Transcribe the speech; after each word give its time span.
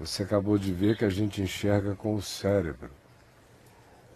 Você 0.00 0.22
acabou 0.22 0.56
de 0.56 0.72
ver 0.72 0.96
que 0.96 1.04
a 1.04 1.10
gente 1.10 1.42
enxerga 1.42 1.94
com 1.94 2.14
o 2.14 2.22
cérebro. 2.22 2.90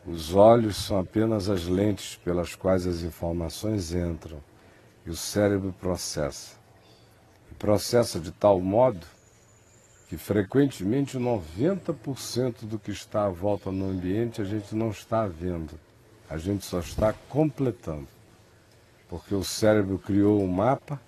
Os 0.07 0.35
olhos 0.35 0.79
são 0.79 0.99
apenas 0.99 1.51
as 1.51 1.67
lentes 1.67 2.17
pelas 2.17 2.55
quais 2.55 2.87
as 2.87 3.03
informações 3.03 3.93
entram 3.93 4.43
e 5.05 5.11
o 5.11 5.15
cérebro 5.15 5.75
processa. 5.79 6.57
E 7.53 7.55
processa 7.57 8.19
de 8.19 8.33
tal 8.33 8.63
modo 8.63 9.07
que 10.09 10.17
frequentemente 10.17 11.19
90% 11.19 12.65
do 12.65 12.79
que 12.79 12.91
está 12.91 13.27
à 13.27 13.29
volta 13.29 13.71
no 13.71 13.91
ambiente 13.91 14.41
a 14.41 14.45
gente 14.45 14.75
não 14.75 14.89
está 14.89 15.27
vendo, 15.27 15.79
a 16.31 16.39
gente 16.39 16.65
só 16.65 16.79
está 16.79 17.13
completando. 17.29 18.09
Porque 19.07 19.35
o 19.35 19.45
cérebro 19.45 19.99
criou 19.99 20.43
um 20.43 20.49
mapa 20.49 20.99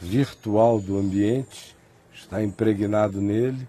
virtual 0.00 0.80
do 0.80 0.98
ambiente, 0.98 1.76
está 2.12 2.42
impregnado 2.42 3.20
nele 3.20 3.68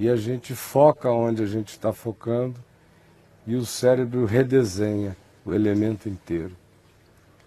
e 0.00 0.08
a 0.08 0.16
gente 0.16 0.54
foca 0.54 1.10
onde 1.10 1.42
a 1.42 1.46
gente 1.46 1.72
está 1.72 1.92
focando 1.92 2.58
e 3.46 3.54
o 3.54 3.66
cérebro 3.66 4.24
redesenha 4.24 5.14
o 5.44 5.52
elemento 5.52 6.08
inteiro. 6.08 6.56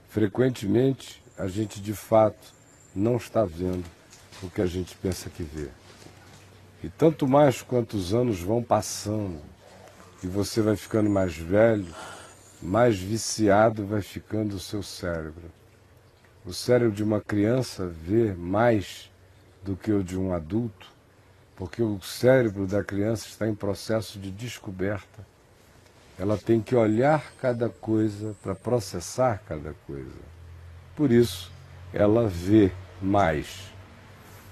Frequentemente, 0.07 1.19
a 1.35 1.47
gente 1.47 1.81
de 1.81 1.95
fato 1.95 2.53
não 2.95 3.17
está 3.17 3.43
vendo 3.43 3.83
o 4.43 4.51
que 4.51 4.61
a 4.61 4.67
gente 4.67 4.95
pensa 4.97 5.31
que 5.31 5.41
vê. 5.41 5.67
E 6.83 6.89
tanto 6.89 7.27
mais 7.27 7.63
quanto 7.63 7.97
os 7.97 8.13
anos 8.13 8.39
vão 8.39 8.61
passando 8.61 9.41
e 10.23 10.27
você 10.27 10.61
vai 10.61 10.75
ficando 10.75 11.09
mais 11.09 11.35
velho, 11.35 11.91
mais 12.61 12.99
viciado 12.99 13.83
vai 13.83 14.03
ficando 14.03 14.57
o 14.57 14.59
seu 14.59 14.83
cérebro. 14.83 15.51
O 16.45 16.53
cérebro 16.53 16.93
de 16.93 17.03
uma 17.03 17.19
criança 17.19 17.87
vê 17.87 18.31
mais 18.31 19.09
do 19.63 19.75
que 19.75 19.91
o 19.91 20.03
de 20.03 20.15
um 20.15 20.31
adulto 20.33 20.92
porque 21.55 21.81
o 21.81 22.01
cérebro 22.01 22.65
da 22.65 22.83
criança 22.83 23.27
está 23.27 23.47
em 23.47 23.55
processo 23.55 24.19
de 24.19 24.31
descoberta. 24.31 25.25
Ela 26.17 26.37
tem 26.37 26.61
que 26.61 26.75
olhar 26.75 27.33
cada 27.39 27.69
coisa 27.69 28.35
para 28.41 28.55
processar 28.55 29.41
cada 29.47 29.73
coisa. 29.85 30.11
Por 30.95 31.11
isso, 31.11 31.51
ela 31.91 32.27
vê 32.27 32.71
mais. 33.01 33.71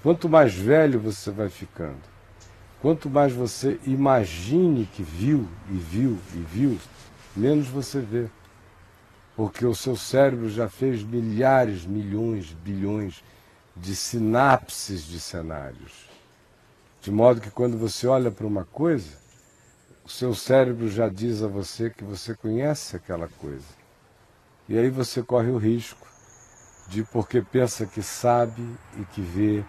Quanto 0.02 0.28
mais 0.28 0.54
velho 0.54 0.98
você 0.98 1.30
vai 1.30 1.48
ficando, 1.48 2.00
quanto 2.80 3.08
mais 3.08 3.32
você 3.32 3.78
imagine 3.86 4.86
que 4.86 5.02
viu 5.02 5.48
e 5.70 5.74
viu 5.74 6.18
e 6.34 6.38
viu, 6.38 6.78
menos 7.36 7.68
você 7.68 8.00
vê. 8.00 8.26
Porque 9.36 9.64
o 9.64 9.74
seu 9.74 9.96
cérebro 9.96 10.50
já 10.50 10.68
fez 10.68 11.02
milhares, 11.02 11.86
milhões, 11.86 12.52
bilhões 12.64 13.22
de 13.76 13.96
sinapses 13.96 15.04
de 15.04 15.18
cenários. 15.18 16.11
De 17.02 17.10
modo 17.10 17.40
que 17.40 17.50
quando 17.50 17.76
você 17.76 18.06
olha 18.06 18.30
para 18.30 18.46
uma 18.46 18.64
coisa, 18.64 19.18
o 20.04 20.08
seu 20.08 20.36
cérebro 20.36 20.88
já 20.88 21.08
diz 21.08 21.42
a 21.42 21.48
você 21.48 21.90
que 21.90 22.04
você 22.04 22.32
conhece 22.32 22.94
aquela 22.94 23.26
coisa. 23.26 23.66
E 24.68 24.78
aí 24.78 24.88
você 24.88 25.20
corre 25.20 25.50
o 25.50 25.58
risco 25.58 26.06
de, 26.86 27.02
porque 27.02 27.42
pensa 27.42 27.86
que 27.86 28.00
sabe 28.00 28.62
e 28.96 29.04
que 29.06 29.20
vê, 29.20 29.64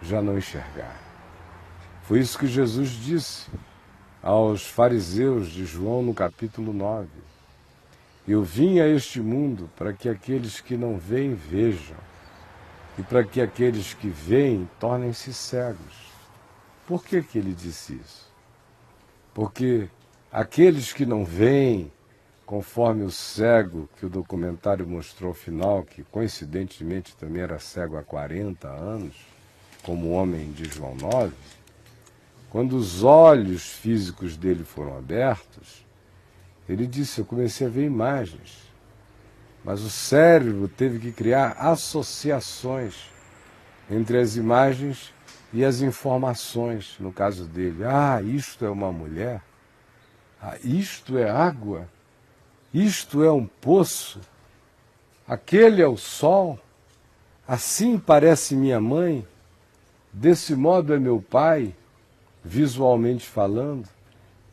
já 0.00 0.22
não 0.22 0.38
enxergar. 0.38 0.96
Foi 2.04 2.20
isso 2.20 2.38
que 2.38 2.46
Jesus 2.46 2.88
disse 2.88 3.50
aos 4.22 4.66
fariseus 4.66 5.48
de 5.48 5.66
João 5.66 6.02
no 6.02 6.14
capítulo 6.14 6.72
9. 6.72 7.06
Eu 8.26 8.42
vim 8.42 8.80
a 8.80 8.88
este 8.88 9.20
mundo 9.20 9.68
para 9.76 9.92
que 9.92 10.08
aqueles 10.08 10.58
que 10.58 10.74
não 10.74 10.96
veem 10.96 11.34
vejam, 11.34 11.98
e 12.96 13.02
para 13.02 13.22
que 13.24 13.42
aqueles 13.42 13.92
que 13.92 14.08
veem 14.08 14.66
tornem-se 14.80 15.34
cegos. 15.34 16.07
Por 16.88 17.04
que, 17.04 17.22
que 17.22 17.36
ele 17.36 17.52
disse 17.52 18.00
isso? 18.02 18.32
Porque 19.34 19.90
aqueles 20.32 20.90
que 20.90 21.04
não 21.04 21.22
veem, 21.22 21.92
conforme 22.46 23.04
o 23.04 23.10
cego 23.10 23.86
que 23.98 24.06
o 24.06 24.08
documentário 24.08 24.86
mostrou 24.86 25.28
ao 25.28 25.34
final, 25.34 25.82
que 25.82 26.02
coincidentemente 26.04 27.14
também 27.14 27.42
era 27.42 27.58
cego 27.58 27.98
há 27.98 28.02
40 28.02 28.66
anos, 28.68 29.14
como 29.82 30.06
o 30.06 30.12
homem 30.12 30.50
de 30.50 30.64
João 30.64 30.94
9, 30.94 31.34
quando 32.48 32.74
os 32.74 33.04
olhos 33.04 33.68
físicos 33.68 34.34
dele 34.34 34.64
foram 34.64 34.96
abertos, 34.96 35.84
ele 36.66 36.86
disse: 36.86 37.18
Eu 37.20 37.26
comecei 37.26 37.66
a 37.66 37.70
ver 37.70 37.84
imagens. 37.84 38.66
Mas 39.62 39.82
o 39.82 39.90
cérebro 39.90 40.68
teve 40.68 40.98
que 40.98 41.12
criar 41.12 41.48
associações 41.58 43.10
entre 43.90 44.18
as 44.18 44.36
imagens 44.36 45.12
e 45.52 45.64
as 45.64 45.80
informações, 45.80 46.96
no 46.98 47.12
caso 47.12 47.44
dele. 47.46 47.84
Ah, 47.84 48.20
isto 48.22 48.64
é 48.64 48.70
uma 48.70 48.92
mulher. 48.92 49.42
Ah, 50.40 50.56
isto 50.62 51.16
é 51.16 51.28
água. 51.28 51.88
Isto 52.72 53.24
é 53.24 53.32
um 53.32 53.46
poço. 53.46 54.20
Aquele 55.26 55.82
é 55.82 55.86
o 55.86 55.96
sol. 55.96 56.58
Assim 57.46 57.98
parece 57.98 58.54
minha 58.54 58.80
mãe. 58.80 59.26
Desse 60.12 60.54
modo 60.54 60.92
é 60.94 60.98
meu 60.98 61.20
pai, 61.20 61.74
visualmente 62.44 63.26
falando. 63.26 63.88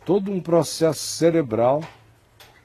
Todo 0.06 0.32
um 0.32 0.40
processo 0.40 1.00
cerebral 1.00 1.84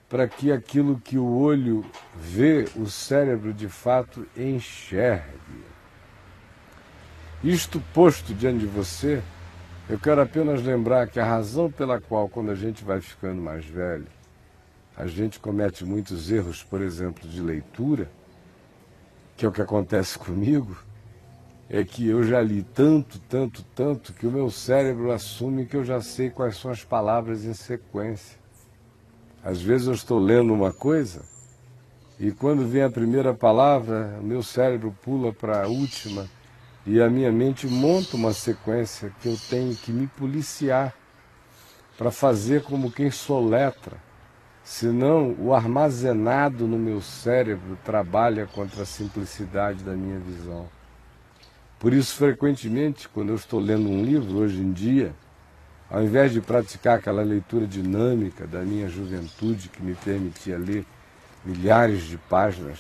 para 0.09 0.27
que 0.27 0.51
aquilo 0.51 1.01
que 1.01 1.17
o 1.17 1.39
olho 1.39 1.85
vê, 2.17 2.69
o 2.77 2.87
cérebro 2.87 3.55
de 3.55 3.69
fato 3.69 4.27
enxergue. 4.37 5.65
Isto 7.43 7.81
posto 7.95 8.35
diante 8.35 8.59
de 8.59 8.67
você, 8.67 9.23
eu 9.89 9.99
quero 9.99 10.21
apenas 10.21 10.63
lembrar 10.63 11.09
que 11.09 11.19
a 11.19 11.25
razão 11.25 11.71
pela 11.71 11.99
qual, 11.99 12.29
quando 12.29 12.51
a 12.51 12.55
gente 12.55 12.85
vai 12.85 13.01
ficando 13.01 13.41
mais 13.41 13.65
velho, 13.65 14.07
a 14.95 15.07
gente 15.07 15.41
comete 15.41 15.83
muitos 15.83 16.31
erros, 16.31 16.63
por 16.63 16.83
exemplo, 16.83 17.27
de 17.27 17.41
leitura, 17.41 18.11
que 19.39 19.47
é 19.47 19.49
o 19.49 19.53
que 19.53 19.63
acontece 19.63 20.19
comigo, 20.21 20.77
é 21.71 21.83
que 21.83 22.07
eu 22.07 22.23
já 22.23 22.43
li 22.43 22.63
tanto, 22.63 23.19
tanto, 23.21 23.65
tanto, 23.75 24.13
que 24.13 24.27
o 24.27 24.31
meu 24.31 24.51
cérebro 24.51 25.11
assume 25.11 25.65
que 25.65 25.79
eu 25.79 25.85
já 25.85 26.03
sei 26.03 26.29
quais 26.29 26.59
são 26.59 26.71
as 26.71 26.85
palavras 26.85 27.47
em 27.47 27.55
sequência. 27.55 28.39
Às 29.43 29.63
vezes 29.63 29.87
eu 29.87 29.95
estou 29.95 30.19
lendo 30.19 30.53
uma 30.53 30.75
coisa 30.75 31.23
e 32.19 32.33
quando 32.33 32.67
vem 32.67 32.83
a 32.83 32.91
primeira 32.91 33.33
palavra, 33.33 34.19
o 34.21 34.25
meu 34.25 34.43
cérebro 34.43 34.95
pula 35.01 35.33
para 35.33 35.65
a 35.65 35.69
última 35.69 36.29
e 36.87 37.01
a 37.01 37.11
minha 37.11 37.31
mente 37.31 37.67
monta 37.67 38.17
uma 38.17 38.33
sequência 38.33 39.13
que 39.21 39.29
eu 39.29 39.37
tenho 39.49 39.75
que 39.77 39.93
me 39.93 40.07
policiar 40.07 40.95
para 41.99 42.11
fazer 42.11 42.63
como 42.63 42.91
quem 42.91 43.11
soletra. 43.11 43.97
Senão, 44.65 45.35
o 45.39 45.53
armazenado 45.53 46.67
no 46.67 46.79
meu 46.79 47.01
cérebro 47.03 47.77
trabalha 47.85 48.47
contra 48.47 48.83
a 48.83 48.87
simplicidade 48.87 49.83
da 49.83 49.93
minha 49.93 50.19
visão. 50.19 50.69
Por 51.79 51.93
isso, 51.93 52.15
frequentemente, 52.15 53.09
quando 53.09 53.31
eu 53.31 53.37
estou 53.37 53.59
lendo 53.59 53.89
um 53.89 54.03
livro, 54.03 54.39
hoje 54.39 54.61
em 54.61 54.73
dia, 54.73 55.15
ao 55.91 56.03
invés 56.03 56.33
de 56.33 56.41
praticar 56.41 56.99
aquela 56.99 57.23
leitura 57.23 57.67
dinâmica 57.67 58.47
da 58.47 58.61
minha 58.61 58.89
juventude 58.89 59.69
que 59.69 59.83
me 59.83 59.95
permitia 59.95 60.57
ler 60.57 60.87
milhares 61.45 62.03
de 62.03 62.17
páginas 62.17 62.79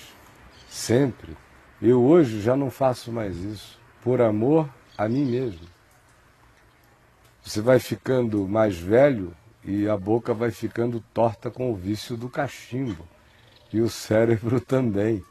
sempre, 0.68 1.36
eu 1.82 2.02
hoje 2.02 2.40
já 2.40 2.56
não 2.56 2.70
faço 2.70 3.10
mais 3.10 3.36
isso 3.38 3.79
por 4.02 4.20
amor 4.20 4.68
a 4.96 5.08
mim 5.08 5.24
mesmo. 5.24 5.66
Você 7.42 7.60
vai 7.60 7.78
ficando 7.78 8.46
mais 8.46 8.78
velho 8.78 9.34
e 9.64 9.88
a 9.88 9.96
boca 9.96 10.32
vai 10.32 10.50
ficando 10.50 11.02
torta 11.12 11.50
com 11.50 11.70
o 11.70 11.74
vício 11.74 12.16
do 12.16 12.28
cachimbo 12.28 13.06
e 13.72 13.80
o 13.80 13.88
cérebro 13.88 14.60
também. 14.62 15.24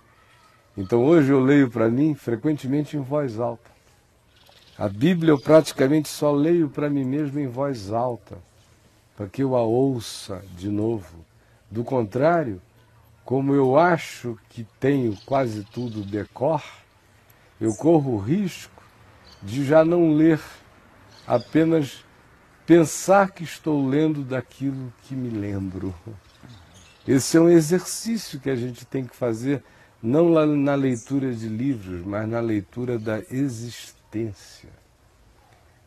Então 0.77 1.03
hoje 1.03 1.31
eu 1.31 1.39
leio 1.39 1.69
para 1.69 1.89
mim 1.89 2.15
frequentemente 2.15 2.95
em 2.95 3.01
voz 3.01 3.39
alta. 3.39 3.69
A 4.77 4.87
Bíblia 4.87 5.31
eu 5.31 5.39
praticamente 5.39 6.07
só 6.07 6.31
leio 6.31 6.69
para 6.69 6.89
mim 6.89 7.03
mesmo 7.03 7.37
em 7.39 7.47
voz 7.47 7.91
alta, 7.91 8.37
para 9.15 9.27
que 9.27 9.43
eu 9.43 9.55
a 9.55 9.61
ouça 9.61 10.41
de 10.55 10.69
novo. 10.69 11.25
Do 11.69 11.83
contrário, 11.83 12.61
como 13.25 13.53
eu 13.53 13.77
acho 13.77 14.39
que 14.49 14.65
tenho 14.79 15.17
quase 15.25 15.65
tudo 15.65 16.01
decor, 16.01 16.63
eu 17.59 17.73
corro 17.75 18.13
o 18.13 18.17
risco 18.17 18.81
de 19.41 19.65
já 19.65 19.83
não 19.83 20.13
ler, 20.13 20.39
apenas 21.25 22.03
pensar 22.65 23.31
que 23.31 23.43
estou 23.43 23.87
lendo 23.87 24.23
daquilo 24.23 24.93
que 25.03 25.15
me 25.15 25.29
lembro. 25.29 25.93
Esse 27.07 27.37
é 27.37 27.41
um 27.41 27.49
exercício 27.49 28.39
que 28.39 28.49
a 28.49 28.55
gente 28.55 28.85
tem 28.85 29.05
que 29.05 29.15
fazer, 29.15 29.63
não 30.01 30.29
na 30.45 30.75
leitura 30.75 31.33
de 31.33 31.47
livros, 31.47 32.05
mas 32.05 32.27
na 32.27 32.39
leitura 32.39 32.99
da 32.99 33.19
existência. 33.31 34.69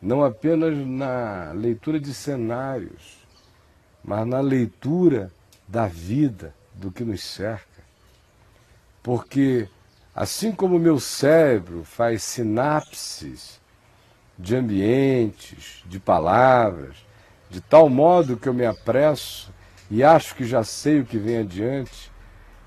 Não 0.01 0.23
apenas 0.23 0.75
na 0.85 1.51
leitura 1.53 1.99
de 1.99 2.13
cenários, 2.13 3.25
mas 4.03 4.27
na 4.27 4.41
leitura 4.41 5.31
da 5.67 5.87
vida, 5.87 6.53
do 6.75 6.91
que 6.91 7.03
nos 7.03 7.23
cerca. 7.23 7.83
Porque 9.01 9.69
Assim 10.15 10.51
como 10.51 10.75
o 10.75 10.79
meu 10.79 10.99
cérebro 10.99 11.83
faz 11.83 12.21
sinapses 12.21 13.59
de 14.37 14.55
ambientes, 14.55 15.83
de 15.87 15.99
palavras, 15.99 16.95
de 17.49 17.59
tal 17.59 17.89
modo 17.89 18.37
que 18.37 18.47
eu 18.47 18.53
me 18.53 18.65
apresso 18.65 19.51
e 19.89 20.03
acho 20.03 20.35
que 20.35 20.45
já 20.45 20.63
sei 20.63 20.99
o 20.99 21.05
que 21.05 21.17
vem 21.17 21.39
adiante 21.39 22.11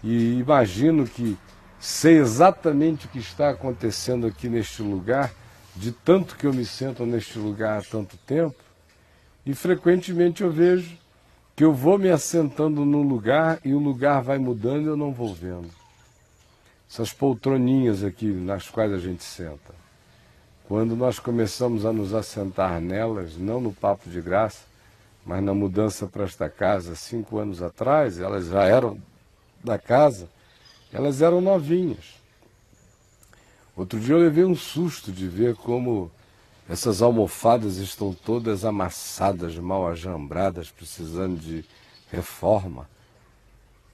e 0.03 0.39
imagino 0.39 1.07
que 1.07 1.37
sei 1.79 2.19
exatamente 2.19 3.07
o 3.07 3.09
que 3.09 3.19
está 3.19 3.51
acontecendo 3.51 4.27
aqui 4.27 4.49
neste 4.49 4.83
lugar, 4.83 5.33
de 5.75 5.93
tanto 5.93 6.37
que 6.37 6.47
eu 6.47 6.53
me 6.53 6.65
sento 6.65 7.07
neste 7.07 7.39
lugar 7.39 7.79
há 7.79 7.83
tanto 7.83 8.17
tempo, 8.19 8.57
e 9.45 9.55
frequentemente 9.55 10.43
eu 10.43 10.51
vejo 10.51 10.97
que 11.55 11.65
eu 11.65 11.73
vou 11.73 11.99
me 11.99 12.11
assentando 12.11 12.85
num 12.85 13.03
lugar 13.03 13.61
e 13.65 13.73
o 13.73 13.79
lugar 13.79 14.21
vai 14.21 14.39
mudando 14.39 14.83
e 14.83 14.87
eu 14.87 14.97
não 14.97 15.13
vou 15.13 15.35
vendo. 15.35 15.71
Essas 16.89 17.13
poltroninhas 17.13 18.05
aqui 18.05 18.27
nas 18.27 18.69
quais 18.69 18.93
a 18.93 18.99
gente 18.99 19.25
senta. 19.25 19.75
Quando 20.69 20.97
nós 20.97 21.19
começamos 21.19 21.85
a 21.85 21.93
nos 21.93 22.13
assentar 22.15 22.81
nelas, 22.81 23.37
não 23.37 23.61
no 23.61 23.73
papo 23.73 24.09
de 24.11 24.21
graça, 24.21 24.65
mas 25.25 25.43
na 25.43 25.53
mudança 25.53 26.07
para 26.07 26.25
esta 26.25 26.49
casa, 26.49 26.95
cinco 26.95 27.39
anos 27.39 27.63
atrás, 27.63 28.19
elas 28.19 28.47
já 28.47 28.65
eram 28.65 29.01
da 29.63 29.79
casa, 29.79 30.29
elas 30.93 31.21
eram 31.21 31.41
novinhas. 31.41 32.15
Outro 33.77 34.01
dia 34.01 34.15
eu 34.15 34.19
levei 34.19 34.45
um 34.45 34.55
susto 34.55 35.13
de 35.13 35.29
ver 35.29 35.55
como 35.55 36.11
essas 36.69 37.03
almofadas 37.03 37.77
estão 37.77 38.13
todas 38.13 38.65
amassadas, 38.65 39.57
mal 39.57 39.87
ajambradas, 39.87 40.71
precisando 40.71 41.39
de 41.39 41.65
reforma. 42.11 42.89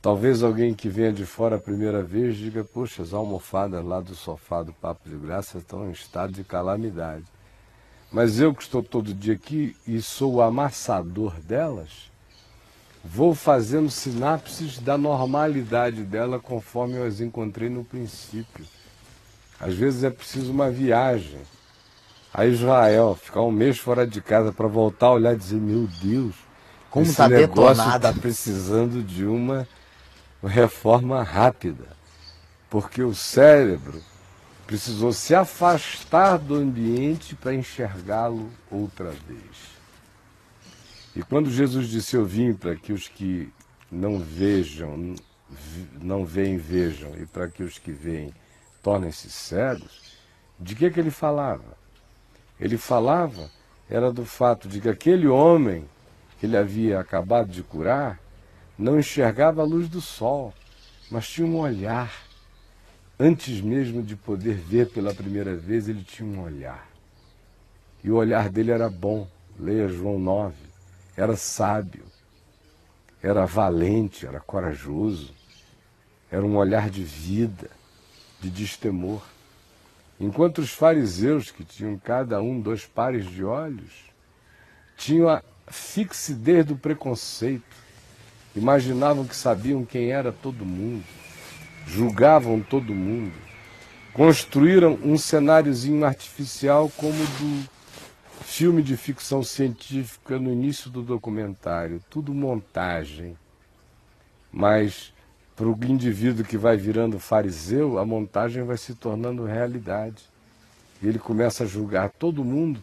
Talvez 0.02 0.42
alguém 0.42 0.74
que 0.74 0.88
venha 0.88 1.12
de 1.12 1.24
fora 1.24 1.54
a 1.54 1.60
primeira 1.60 2.02
vez 2.02 2.36
diga: 2.36 2.64
Poxa, 2.64 3.02
as 3.02 3.14
almofadas 3.14 3.84
lá 3.84 4.00
do 4.00 4.16
sofá 4.16 4.60
do 4.60 4.72
Papo 4.72 5.08
de 5.08 5.14
Graça 5.14 5.58
estão 5.58 5.88
em 5.88 5.92
estado 5.92 6.32
de 6.32 6.42
calamidade. 6.42 7.24
Mas 8.10 8.40
eu 8.40 8.52
que 8.52 8.62
estou 8.64 8.82
todo 8.82 9.14
dia 9.14 9.34
aqui 9.34 9.76
e 9.86 10.02
sou 10.02 10.34
o 10.34 10.42
amassador 10.42 11.34
delas, 11.40 12.10
vou 13.04 13.32
fazendo 13.32 13.88
sinapses 13.88 14.80
da 14.80 14.98
normalidade 14.98 16.02
dela 16.02 16.40
conforme 16.40 16.96
eu 16.96 17.06
as 17.06 17.20
encontrei 17.20 17.68
no 17.68 17.84
princípio. 17.84 18.66
Às 19.60 19.74
vezes 19.74 20.02
é 20.02 20.10
preciso 20.10 20.50
uma 20.50 20.68
viagem 20.68 21.40
a 22.34 22.44
Israel, 22.44 23.14
ficar 23.14 23.42
um 23.42 23.52
mês 23.52 23.78
fora 23.78 24.04
de 24.04 24.20
casa 24.20 24.52
para 24.52 24.66
voltar 24.66 25.06
a 25.06 25.12
olhar 25.12 25.34
e 25.34 25.38
dizer, 25.38 25.60
meu 25.60 25.88
Deus, 26.02 26.34
como 26.90 27.06
esse 27.06 27.16
tá 27.16 27.28
negócio 27.28 27.88
está 27.88 28.12
precisando 28.12 29.00
de 29.00 29.24
uma 29.24 29.66
reforma 30.48 31.22
rápida. 31.22 31.86
Porque 32.70 33.02
o 33.02 33.14
cérebro 33.14 34.02
precisou 34.66 35.12
se 35.12 35.34
afastar 35.34 36.38
do 36.38 36.54
ambiente 36.54 37.34
para 37.34 37.54
enxergá-lo 37.54 38.50
outra 38.70 39.10
vez. 39.10 39.72
E 41.14 41.22
quando 41.22 41.50
Jesus 41.50 41.88
disse 41.88 42.16
eu 42.16 42.24
vim 42.24 42.54
para 42.54 42.74
que 42.74 42.92
os 42.92 43.08
que 43.08 43.52
não 43.90 44.18
vejam, 44.18 45.14
não 46.00 46.24
veem, 46.24 46.56
vejam, 46.56 47.14
e 47.16 47.26
para 47.26 47.48
que 47.48 47.62
os 47.62 47.78
que 47.78 47.92
veem 47.92 48.32
tornem-se 48.82 49.30
cegos, 49.30 50.16
de 50.58 50.74
que, 50.74 50.90
que 50.90 50.98
ele 50.98 51.10
falava? 51.10 51.82
ele 52.62 52.78
falava 52.78 53.50
era 53.90 54.12
do 54.12 54.24
fato 54.24 54.68
de 54.68 54.80
que 54.80 54.88
aquele 54.88 55.26
homem 55.26 55.84
que 56.38 56.46
ele 56.46 56.56
havia 56.56 57.00
acabado 57.00 57.50
de 57.50 57.62
curar 57.62 58.20
não 58.82 58.98
enxergava 58.98 59.62
a 59.62 59.64
luz 59.64 59.88
do 59.88 60.00
sol, 60.00 60.52
mas 61.10 61.28
tinha 61.28 61.46
um 61.46 61.58
olhar. 61.58 62.12
Antes 63.18 63.60
mesmo 63.60 64.02
de 64.02 64.16
poder 64.16 64.54
ver 64.54 64.90
pela 64.90 65.14
primeira 65.14 65.54
vez, 65.54 65.88
ele 65.88 66.02
tinha 66.02 66.28
um 66.28 66.42
olhar. 66.42 66.88
E 68.02 68.10
o 68.10 68.16
olhar 68.16 68.48
dele 68.50 68.72
era 68.72 68.90
bom. 68.90 69.28
Leia 69.58 69.86
João 69.86 70.18
9. 70.18 70.54
Era 71.16 71.36
sábio, 71.36 72.04
era 73.22 73.44
valente, 73.46 74.26
era 74.26 74.40
corajoso, 74.40 75.32
era 76.30 76.44
um 76.44 76.56
olhar 76.56 76.90
de 76.90 77.04
vida, 77.04 77.70
de 78.40 78.50
destemor. 78.50 79.22
Enquanto 80.18 80.58
os 80.58 80.70
fariseus, 80.70 81.50
que 81.50 81.64
tinham 81.64 81.98
cada 81.98 82.40
um 82.40 82.60
dois 82.60 82.86
pares 82.86 83.26
de 83.26 83.44
olhos, 83.44 84.10
tinham 84.96 85.28
a 85.28 85.42
fixidez 85.68 86.64
do 86.64 86.76
preconceito, 86.76 87.81
imaginavam 88.54 89.24
que 89.24 89.36
sabiam 89.36 89.84
quem 89.84 90.10
era 90.10 90.32
todo 90.32 90.64
mundo, 90.64 91.04
julgavam 91.86 92.60
todo 92.60 92.94
mundo, 92.94 93.32
construíram 94.12 94.98
um 95.02 95.16
cenáriozinho 95.16 96.04
artificial 96.04 96.90
como 96.96 97.16
do 97.16 97.68
filme 98.44 98.82
de 98.82 98.96
ficção 98.96 99.42
científica 99.42 100.38
no 100.38 100.52
início 100.52 100.90
do 100.90 101.02
documentário, 101.02 102.02
tudo 102.10 102.34
montagem. 102.34 103.36
Mas 104.52 105.12
para 105.56 105.66
o 105.66 105.78
indivíduo 105.84 106.44
que 106.44 106.58
vai 106.58 106.76
virando 106.76 107.18
fariseu, 107.18 107.98
a 107.98 108.04
montagem 108.04 108.62
vai 108.64 108.76
se 108.76 108.94
tornando 108.94 109.44
realidade. 109.44 110.24
E 111.00 111.06
ele 111.06 111.18
começa 111.18 111.64
a 111.64 111.66
julgar 111.66 112.10
todo 112.10 112.44
mundo, 112.44 112.82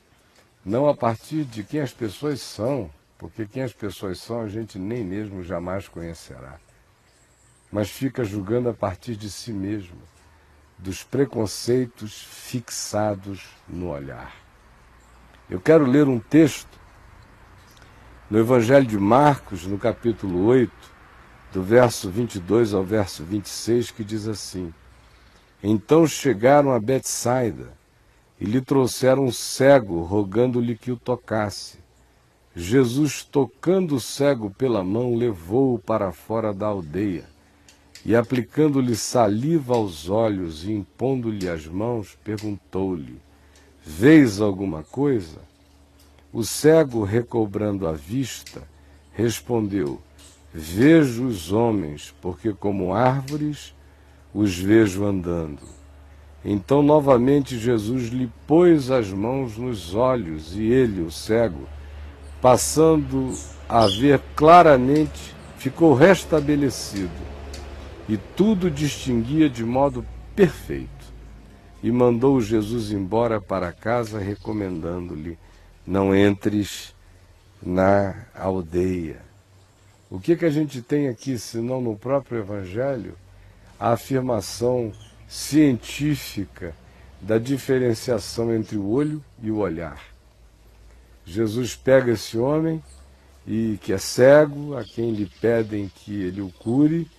não 0.66 0.88
a 0.88 0.96
partir 0.96 1.44
de 1.44 1.64
quem 1.64 1.80
as 1.80 1.94
pessoas 1.94 2.42
são, 2.42 2.90
porque 3.20 3.46
quem 3.46 3.62
as 3.62 3.74
pessoas 3.74 4.18
são 4.18 4.40
a 4.42 4.48
gente 4.48 4.80
nem 4.80 5.04
mesmo 5.04 5.44
jamais 5.44 5.90
conhecerá. 5.90 6.58
Mas 7.70 7.90
fica 7.90 8.24
julgando 8.24 8.70
a 8.70 8.74
partir 8.74 9.18
de 9.18 9.30
si 9.30 9.52
mesmo, 9.52 9.98
dos 10.78 11.04
preconceitos 11.04 12.24
fixados 12.24 13.46
no 13.68 13.90
olhar. 13.90 14.34
Eu 15.50 15.60
quero 15.60 15.86
ler 15.86 16.08
um 16.08 16.18
texto 16.18 16.80
no 18.30 18.40
Evangelho 18.40 18.88
de 18.88 18.98
Marcos, 18.98 19.68
no 19.68 19.78
capítulo 19.78 20.46
8, 20.46 20.72
do 21.52 21.62
verso 21.62 22.10
22 22.10 22.74
ao 22.74 22.86
verso 22.86 23.24
26, 23.26 23.92
que 23.92 24.04
diz 24.04 24.30
assim: 24.30 24.74
Então 25.62 26.08
chegaram 26.08 26.72
a 26.72 26.80
Betsaida 26.80 27.74
e 28.40 28.46
lhe 28.46 28.62
trouxeram 28.62 29.26
um 29.26 29.32
cego, 29.32 30.04
rogando-lhe 30.04 30.78
que 30.78 30.92
o 30.92 30.96
tocasse. 30.96 31.79
Jesus, 32.62 33.24
tocando 33.24 33.96
o 33.96 34.02
cego 34.02 34.50
pela 34.50 34.84
mão, 34.84 35.16
levou-o 35.16 35.80
para 35.80 36.12
fora 36.12 36.54
da 36.54 36.68
aldeia 36.68 37.24
e, 38.06 38.14
aplicando-lhe 38.14 38.98
saliva 38.98 39.76
aos 39.76 40.10
olhos 40.10 40.66
e 40.66 40.74
impondo-lhe 40.74 41.48
as 41.48 41.66
mãos, 41.66 42.18
perguntou-lhe: 42.22 43.16
Vês 43.82 44.42
alguma 44.42 44.84
coisa? 44.84 45.38
O 46.34 46.44
cego, 46.44 47.06
recobrando 47.06 47.88
a 47.88 47.94
vista, 47.94 48.62
respondeu: 49.14 50.02
Vejo 50.54 51.28
os 51.28 51.54
homens, 51.54 52.14
porque 52.20 52.52
como 52.52 52.94
árvores 52.94 53.74
os 54.34 54.60
vejo 54.60 55.06
andando. 55.06 55.62
Então 56.44 56.84
novamente 56.84 57.58
Jesus 57.58 58.10
lhe 58.10 58.30
pôs 58.46 58.92
as 58.92 59.14
mãos 59.14 59.58
nos 59.58 59.96
olhos 59.96 60.58
e 60.58 60.64
ele, 60.64 61.02
o 61.02 61.10
cego, 61.10 61.79
passando 62.42 63.34
a 63.68 63.88
ver 63.88 64.22
claramente, 64.36 65.36
ficou 65.58 65.94
restabelecido 65.94 67.12
e 68.08 68.18
tudo 68.18 68.72
distinguia 68.72 69.50
de 69.50 69.64
modo 69.64 70.06
perfeito. 70.36 70.90
E 71.82 71.92
mandou 71.92 72.42
Jesus 72.42 72.92
embora 72.92 73.40
para 73.40 73.72
casa, 73.72 74.20
recomendando-lhe: 74.20 75.38
Não 75.86 76.14
entres 76.16 76.94
na 77.62 78.26
aldeia. 78.36 79.22
O 80.10 80.20
que, 80.20 80.36
que 80.36 80.46
a 80.46 80.50
gente 80.50 80.82
tem 80.82 81.08
aqui, 81.08 81.38
senão 81.38 81.80
no 81.80 81.96
próprio 81.96 82.40
Evangelho, 82.40 83.16
a 83.80 83.92
afirmação 83.92 84.92
científica 85.28 86.74
da 87.22 87.38
diferenciação 87.38 88.54
entre 88.54 88.78
o 88.78 88.90
olho 88.90 89.24
e 89.42 89.52
o 89.52 89.58
olhar. 89.58 90.02
Jesus 91.30 91.76
pega 91.76 92.12
esse 92.14 92.38
homem 92.38 92.84
e 93.48 93.80
que 93.82 93.94
é 93.94 93.98
cego, 93.98 94.76
a 94.76 94.84
quem 94.84 95.12
lhe 95.12 95.30
pedem 95.42 95.92
que 95.94 96.22
ele 96.22 96.42
o 96.42 96.52
cure, 96.60 97.10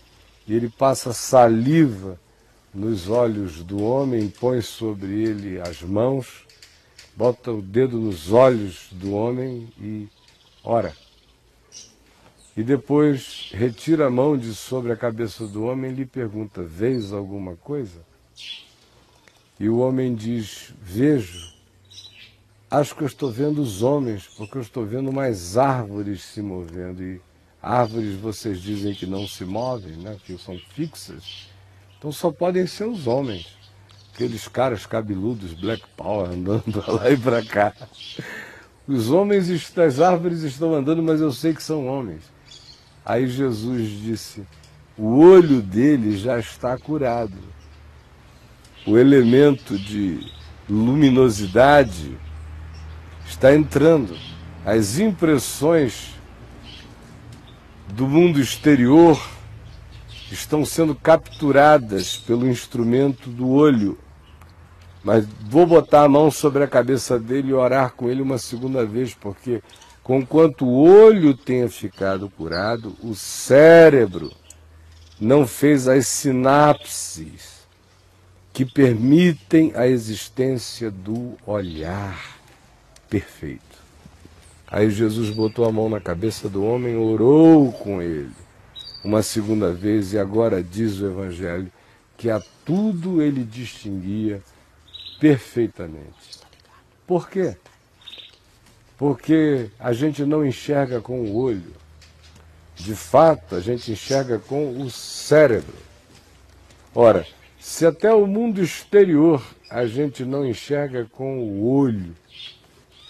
e 0.46 0.54
ele 0.54 0.68
passa 0.68 1.12
saliva 1.12 2.18
nos 2.72 3.08
olhos 3.08 3.62
do 3.62 3.82
homem, 3.82 4.28
põe 4.28 4.60
sobre 4.60 5.22
ele 5.22 5.60
as 5.60 5.82
mãos, 5.82 6.46
bota 7.16 7.50
o 7.52 7.62
dedo 7.62 7.98
nos 7.98 8.32
olhos 8.32 8.88
do 8.92 9.12
homem 9.12 9.68
e 9.80 10.08
ora 10.62 10.94
e 12.56 12.62
depois 12.62 13.50
retira 13.54 14.06
a 14.06 14.10
mão 14.10 14.36
de 14.36 14.54
sobre 14.54 14.92
a 14.92 14.96
cabeça 14.96 15.46
do 15.46 15.64
homem 15.64 15.92
e 15.92 15.94
lhe 15.94 16.04
pergunta: 16.04 16.62
Vês 16.62 17.12
alguma 17.12 17.56
coisa? 17.56 18.04
E 19.58 19.68
o 19.68 19.78
homem 19.78 20.14
diz: 20.14 20.74
Vejo. 20.82 21.59
Acho 22.70 22.94
que 22.94 23.02
eu 23.02 23.06
estou 23.08 23.32
vendo 23.32 23.60
os 23.60 23.82
homens, 23.82 24.28
porque 24.36 24.56
eu 24.56 24.62
estou 24.62 24.86
vendo 24.86 25.12
mais 25.12 25.58
árvores 25.58 26.22
se 26.22 26.40
movendo. 26.40 27.02
E 27.02 27.20
árvores 27.60 28.14
vocês 28.14 28.62
dizem 28.62 28.94
que 28.94 29.06
não 29.06 29.26
se 29.26 29.44
movem, 29.44 29.96
né? 29.96 30.16
que 30.24 30.38
são 30.38 30.56
fixas. 30.72 31.48
Então 31.98 32.12
só 32.12 32.30
podem 32.30 32.68
ser 32.68 32.84
os 32.84 33.08
homens. 33.08 33.58
aqueles 34.14 34.46
caras 34.46 34.86
cabeludos, 34.86 35.52
Black 35.52 35.82
Power, 35.96 36.30
andando 36.30 36.84
lá 36.86 37.10
e 37.10 37.16
para 37.16 37.44
cá. 37.44 37.72
Os 38.86 39.10
homens 39.10 39.70
das 39.72 39.98
árvores 39.98 40.42
estão 40.42 40.72
andando, 40.72 41.02
mas 41.02 41.20
eu 41.20 41.32
sei 41.32 41.52
que 41.52 41.62
são 41.62 41.88
homens. 41.88 42.22
Aí 43.04 43.26
Jesus 43.26 43.90
disse: 44.00 44.46
o 44.96 45.18
olho 45.18 45.60
dele 45.60 46.16
já 46.16 46.38
está 46.38 46.78
curado. 46.78 47.36
O 48.86 48.96
elemento 48.96 49.76
de 49.76 50.20
luminosidade 50.68 52.16
está 53.30 53.54
entrando. 53.54 54.16
As 54.64 54.98
impressões 54.98 56.14
do 57.88 58.06
mundo 58.06 58.40
exterior 58.40 59.20
estão 60.30 60.64
sendo 60.64 60.94
capturadas 60.94 62.16
pelo 62.16 62.48
instrumento 62.48 63.30
do 63.30 63.48
olho. 63.48 63.98
Mas 65.02 65.26
vou 65.48 65.66
botar 65.66 66.04
a 66.04 66.08
mão 66.08 66.30
sobre 66.30 66.62
a 66.62 66.68
cabeça 66.68 67.18
dele 67.18 67.48
e 67.48 67.54
orar 67.54 67.92
com 67.92 68.10
ele 68.10 68.20
uma 68.20 68.36
segunda 68.36 68.84
vez, 68.84 69.14
porque 69.14 69.62
conquanto 70.02 70.66
o 70.66 70.82
olho 70.82 71.34
tenha 71.34 71.68
ficado 71.68 72.28
curado, 72.28 72.94
o 73.02 73.14
cérebro 73.14 74.30
não 75.18 75.46
fez 75.46 75.88
as 75.88 76.06
sinapses 76.06 77.60
que 78.52 78.64
permitem 78.64 79.72
a 79.74 79.86
existência 79.86 80.90
do 80.90 81.36
olhar 81.46 82.39
perfeito. 83.10 83.60
Aí 84.66 84.88
Jesus 84.88 85.30
botou 85.30 85.64
a 85.64 85.72
mão 85.72 85.88
na 85.88 86.00
cabeça 86.00 86.48
do 86.48 86.64
homem, 86.64 86.96
orou 86.96 87.72
com 87.72 88.00
ele 88.00 88.30
uma 89.04 89.22
segunda 89.22 89.72
vez, 89.72 90.12
e 90.12 90.18
agora 90.18 90.62
diz 90.62 91.00
o 91.00 91.06
Evangelho 91.06 91.72
que 92.16 92.30
a 92.30 92.40
tudo 92.64 93.20
ele 93.20 93.42
distinguia 93.42 94.42
perfeitamente. 95.18 96.38
Por 97.06 97.28
quê? 97.28 97.56
Porque 98.96 99.70
a 99.78 99.92
gente 99.92 100.24
não 100.24 100.44
enxerga 100.44 101.00
com 101.00 101.20
o 101.22 101.34
olho. 101.34 101.74
De 102.76 102.94
fato, 102.94 103.56
a 103.56 103.60
gente 103.60 103.90
enxerga 103.90 104.38
com 104.38 104.82
o 104.82 104.90
cérebro. 104.90 105.74
Ora, 106.94 107.26
se 107.58 107.86
até 107.86 108.12
o 108.12 108.26
mundo 108.26 108.62
exterior 108.62 109.42
a 109.70 109.86
gente 109.86 110.24
não 110.24 110.46
enxerga 110.46 111.06
com 111.10 111.38
o 111.38 111.66
olho, 111.66 112.14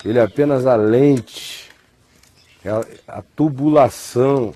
ele 0.05 0.19
é 0.19 0.23
apenas 0.23 0.67
a 0.67 0.77
lente, 0.77 1.71
é 2.65 2.71
a 3.07 3.23
tubulação, 3.23 4.55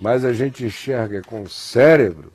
mas 0.00 0.24
a 0.24 0.32
gente 0.32 0.64
enxerga 0.64 1.22
com 1.22 1.42
o 1.42 1.48
cérebro, 1.48 2.32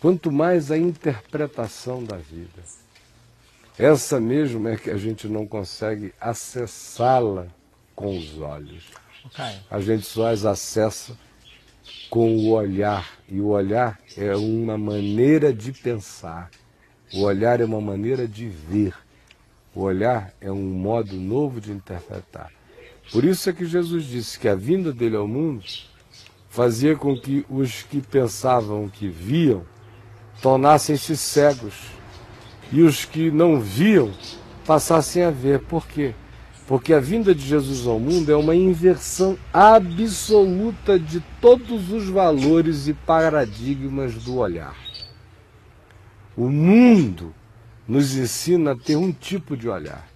quanto 0.00 0.32
mais 0.32 0.70
a 0.70 0.78
interpretação 0.78 2.02
da 2.02 2.16
vida. 2.16 2.62
Essa 3.78 4.20
mesmo 4.20 4.68
é 4.68 4.76
que 4.76 4.90
a 4.90 4.96
gente 4.96 5.26
não 5.26 5.46
consegue 5.46 6.12
acessá-la 6.20 7.46
com 7.94 8.16
os 8.16 8.38
olhos. 8.38 8.84
A 9.70 9.80
gente 9.80 10.04
só 10.04 10.28
as 10.28 10.44
acessa 10.44 11.16
com 12.10 12.36
o 12.36 12.50
olhar. 12.50 13.08
E 13.28 13.40
o 13.40 13.48
olhar 13.48 13.98
é 14.16 14.36
uma 14.36 14.76
maneira 14.76 15.52
de 15.52 15.72
pensar. 15.72 16.50
O 17.14 17.22
olhar 17.22 17.60
é 17.60 17.64
uma 17.64 17.80
maneira 17.80 18.28
de 18.28 18.48
ver. 18.48 18.94
O 19.74 19.82
olhar 19.82 20.34
é 20.40 20.52
um 20.52 20.62
modo 20.62 21.16
novo 21.16 21.60
de 21.60 21.72
interpretar. 21.72 22.50
Por 23.10 23.24
isso 23.24 23.48
é 23.48 23.52
que 23.52 23.64
Jesus 23.64 24.04
disse 24.04 24.38
que 24.38 24.48
a 24.48 24.54
vinda 24.54 24.92
dele 24.92 25.16
ao 25.16 25.26
mundo 25.26 25.64
fazia 26.50 26.94
com 26.94 27.18
que 27.18 27.46
os 27.48 27.82
que 27.82 28.00
pensavam 28.00 28.88
que 28.88 29.08
viam 29.08 29.62
tornassem-se 30.42 31.16
cegos 31.16 31.74
e 32.70 32.82
os 32.82 33.06
que 33.06 33.30
não 33.30 33.60
viam 33.60 34.12
passassem 34.66 35.24
a 35.24 35.30
ver. 35.30 35.60
Por 35.60 35.86
quê? 35.86 36.14
Porque 36.66 36.92
a 36.92 37.00
vinda 37.00 37.34
de 37.34 37.46
Jesus 37.46 37.86
ao 37.86 37.98
mundo 37.98 38.30
é 38.30 38.36
uma 38.36 38.54
inversão 38.54 39.38
absoluta 39.52 40.98
de 40.98 41.20
todos 41.40 41.90
os 41.90 42.08
valores 42.08 42.88
e 42.88 42.92
paradigmas 42.92 44.14
do 44.14 44.36
olhar. 44.36 44.76
O 46.36 46.48
mundo 46.48 47.34
nos 47.86 48.16
ensina 48.16 48.72
a 48.72 48.76
ter 48.76 48.96
um 48.96 49.12
tipo 49.12 49.56
de 49.56 49.68
olhar. 49.68 50.08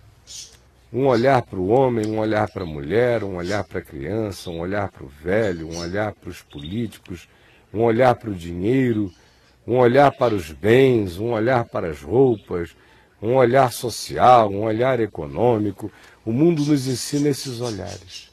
Um 0.93 1.07
olhar 1.07 1.43
para 1.43 1.59
o 1.59 1.69
homem, 1.69 2.07
um 2.07 2.19
olhar 2.19 2.49
para 2.49 2.63
a 2.63 2.67
mulher, 2.67 3.25
um 3.25 3.37
olhar 3.37 3.65
para 3.65 3.81
a 3.81 3.83
criança, 3.83 4.51
um 4.51 4.61
olhar 4.61 4.89
para 4.91 5.05
o 5.05 5.09
velho, 5.09 5.69
um 5.69 5.79
olhar 5.79 6.13
para 6.13 6.31
os 6.31 6.43
políticos, 6.43 7.29
um 7.75 7.83
olhar 7.83 8.15
para 8.15 8.31
o 8.31 8.35
dinheiro, 8.35 9.13
um 9.67 9.77
olhar 9.79 10.13
para 10.13 10.35
os 10.35 10.53
bens, 10.53 11.19
um 11.19 11.33
olhar 11.33 11.65
para 11.65 11.89
as 11.89 12.01
roupas, 12.01 12.77
um 13.21 13.35
olhar 13.35 13.73
social, 13.73 14.49
um 14.49 14.63
olhar 14.63 15.01
econômico. 15.01 15.91
O 16.25 16.33
mundo 16.33 16.65
nos 16.65 16.87
ensina 16.87 17.29
esses 17.29 17.61
olhares. 17.61 18.31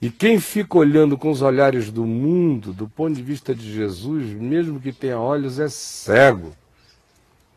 E 0.00 0.10
quem 0.10 0.38
fica 0.38 0.78
olhando 0.78 1.18
com 1.18 1.30
os 1.30 1.42
olhares 1.42 1.90
do 1.90 2.06
mundo, 2.06 2.72
do 2.72 2.88
ponto 2.88 3.16
de 3.16 3.22
vista 3.22 3.54
de 3.54 3.72
Jesus, 3.72 4.26
mesmo 4.26 4.80
que 4.80 4.92
tenha 4.92 5.18
olhos, 5.18 5.58
é 5.58 5.68
cego 5.68 6.52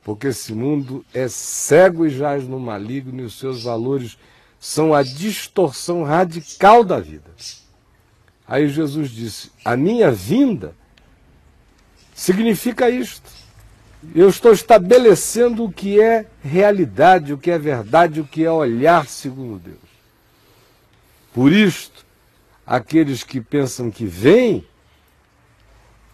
porque 0.10 0.30
esse 0.30 0.54
mundo 0.54 1.06
é 1.14 1.28
cego 1.28 2.04
e 2.04 2.10
jaz 2.10 2.48
no 2.48 2.60
maligno 2.60 3.22
e 3.22 3.26
os 3.26 3.38
seus 3.38 3.62
valores 3.62 4.18
são 4.60 4.92
a 4.92 5.04
distorção 5.04 6.02
radical 6.02 6.84
da 6.84 7.00
vida. 7.00 7.30
Aí 8.48 8.68
Jesus 8.70 9.12
disse: 9.12 9.52
A 9.64 9.78
minha 9.78 10.10
vinda 10.10 10.74
significa 12.12 12.90
isto. 12.90 13.30
Eu 14.16 14.30
estou 14.30 14.52
estabelecendo 14.52 15.64
o 15.64 15.72
que 15.72 16.02
é 16.02 16.26
realidade, 16.42 17.32
o 17.32 17.38
que 17.38 17.52
é 17.52 17.60
verdade, 17.60 18.20
o 18.20 18.26
que 18.26 18.44
é 18.44 18.52
olhar 18.52 19.06
segundo 19.06 19.60
Deus. 19.60 19.78
Por 21.32 21.54
isto, 21.54 22.04
aqueles 22.66 23.24
que 23.24 23.40
pensam 23.40 23.92
que 23.92 24.08
vêm 24.08 24.66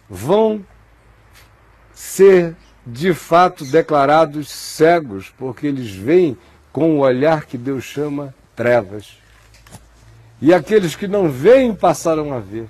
vão 0.06 0.62
ser 1.94 2.54
de 2.86 3.12
fato 3.12 3.64
declarados 3.64 4.48
cegos, 4.48 5.32
porque 5.36 5.66
eles 5.66 5.90
veem 5.90 6.38
com 6.72 6.96
o 6.96 7.00
olhar 7.00 7.44
que 7.44 7.58
Deus 7.58 7.82
chama 7.82 8.32
trevas. 8.54 9.18
E 10.40 10.54
aqueles 10.54 10.94
que 10.94 11.08
não 11.08 11.28
veem 11.28 11.74
passarão 11.74 12.32
a 12.32 12.38
ver, 12.38 12.66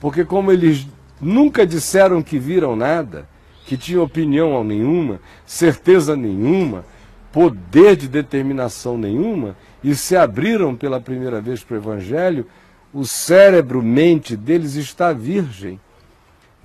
porque 0.00 0.24
como 0.24 0.50
eles 0.50 0.86
nunca 1.20 1.66
disseram 1.66 2.22
que 2.22 2.38
viram 2.38 2.74
nada, 2.74 3.28
que 3.66 3.76
tinham 3.76 4.02
opinião 4.02 4.64
nenhuma, 4.64 5.20
certeza 5.46 6.16
nenhuma, 6.16 6.84
poder 7.32 7.94
de 7.96 8.08
determinação 8.08 8.98
nenhuma, 8.98 9.56
e 9.84 9.94
se 9.94 10.16
abriram 10.16 10.74
pela 10.74 11.00
primeira 11.00 11.40
vez 11.40 11.62
para 11.62 11.74
o 11.74 11.78
Evangelho, 11.78 12.46
o 12.92 13.04
cérebro, 13.04 13.82
mente 13.82 14.36
deles 14.36 14.74
está 14.74 15.12
virgem 15.12 15.78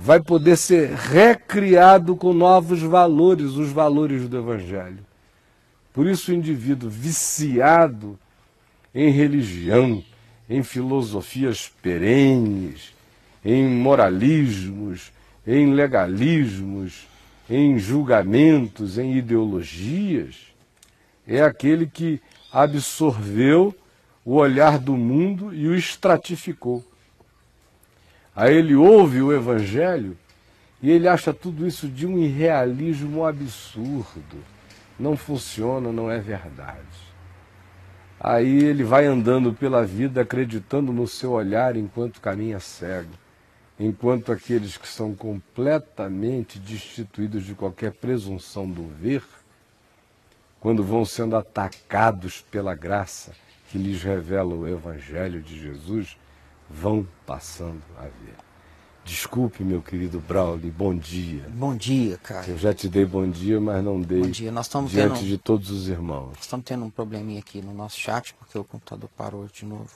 vai 0.04 0.20
poder 0.20 0.58
ser 0.58 0.96
recriado 0.96 2.16
com 2.16 2.34
novos 2.34 2.82
valores, 2.82 3.52
os 3.52 3.70
valores 3.70 4.28
do 4.28 4.36
Evangelho. 4.36 5.06
Por 5.94 6.08
isso, 6.08 6.32
o 6.32 6.34
indivíduo 6.34 6.90
viciado 6.90 8.18
em 8.96 9.12
religião, 9.12 10.04
em 10.50 10.64
filosofias 10.64 11.72
perenes, 11.84 12.96
em 13.46 13.70
moralismos, 13.70 15.12
em 15.46 15.72
legalismos, 15.72 17.08
em 17.48 17.78
julgamentos, 17.78 18.98
em 18.98 19.16
ideologias, 19.16 20.36
é 21.28 21.44
aquele 21.44 21.86
que 21.86 22.20
absorveu 22.52 23.76
o 24.26 24.34
olhar 24.34 24.80
do 24.80 24.98
mundo 24.98 25.54
e 25.54 25.68
o 25.68 25.76
estratificou. 25.76 26.84
Aí 28.36 28.56
ele 28.56 28.76
ouve 28.76 29.22
o 29.22 29.34
Evangelho 29.34 30.18
e 30.82 30.90
ele 30.90 31.08
acha 31.08 31.34
tudo 31.34 31.68
isso 31.68 31.88
de 31.88 32.08
um 32.08 32.18
irrealismo 32.18 33.26
absurdo. 33.26 34.38
Não 35.00 35.18
funciona, 35.18 35.92
não 35.92 36.10
é 36.10 36.20
verdade. 36.20 37.12
Aí 38.20 38.64
ele 38.64 38.84
vai 38.84 39.06
andando 39.06 39.52
pela 39.54 39.84
vida 39.84 40.22
acreditando 40.22 40.94
no 40.94 41.08
seu 41.08 41.32
olhar 41.32 41.76
enquanto 41.76 42.22
caminha 42.22 42.60
cego, 42.60 43.12
enquanto 43.80 44.32
aqueles 44.32 44.78
que 44.78 44.88
são 44.88 45.16
completamente 45.16 46.60
destituídos 46.60 47.44
de 47.44 47.56
qualquer 47.56 47.94
presunção 47.94 48.70
do 48.70 48.88
ver, 48.88 49.24
quando 50.60 50.84
vão 50.84 51.04
sendo 51.04 51.36
atacados 51.36 52.42
pela 52.42 52.76
graça 52.76 53.32
que 53.70 53.80
lhes 53.80 54.04
revela 54.04 54.54
o 54.54 54.68
Evangelho 54.68 55.42
de 55.42 55.60
Jesus, 55.60 56.16
vão 56.72 57.08
passando 57.26 57.82
a 57.98 58.04
ver. 58.04 58.36
Desculpe, 59.04 59.64
meu 59.64 59.82
querido 59.82 60.20
Brauli, 60.20 60.70
bom 60.70 60.96
dia. 60.96 61.44
Bom 61.50 61.76
dia, 61.76 62.18
cara. 62.18 62.48
Eu 62.48 62.58
já 62.58 62.74
te 62.74 62.88
dei 62.88 63.04
bom 63.04 63.28
dia, 63.30 63.60
mas 63.60 63.84
não 63.84 64.00
dei 64.00 64.22
bom 64.22 64.30
dia. 64.30 64.52
Nós 64.52 64.68
estamos 64.68 64.92
diante 64.92 65.20
tendo, 65.20 65.28
de 65.28 65.38
todos 65.38 65.72
os 65.72 65.88
irmãos. 65.88 66.30
Nós 66.30 66.42
estamos 66.42 66.66
tendo 66.66 66.86
um 66.86 66.90
probleminha 66.90 67.40
aqui 67.40 67.62
no 67.62 67.74
nosso 67.74 68.00
chat, 68.00 68.34
porque 68.36 68.58
o 68.58 68.64
computador 68.64 69.10
parou 69.18 69.48
de 69.48 69.66
novo. 69.66 69.90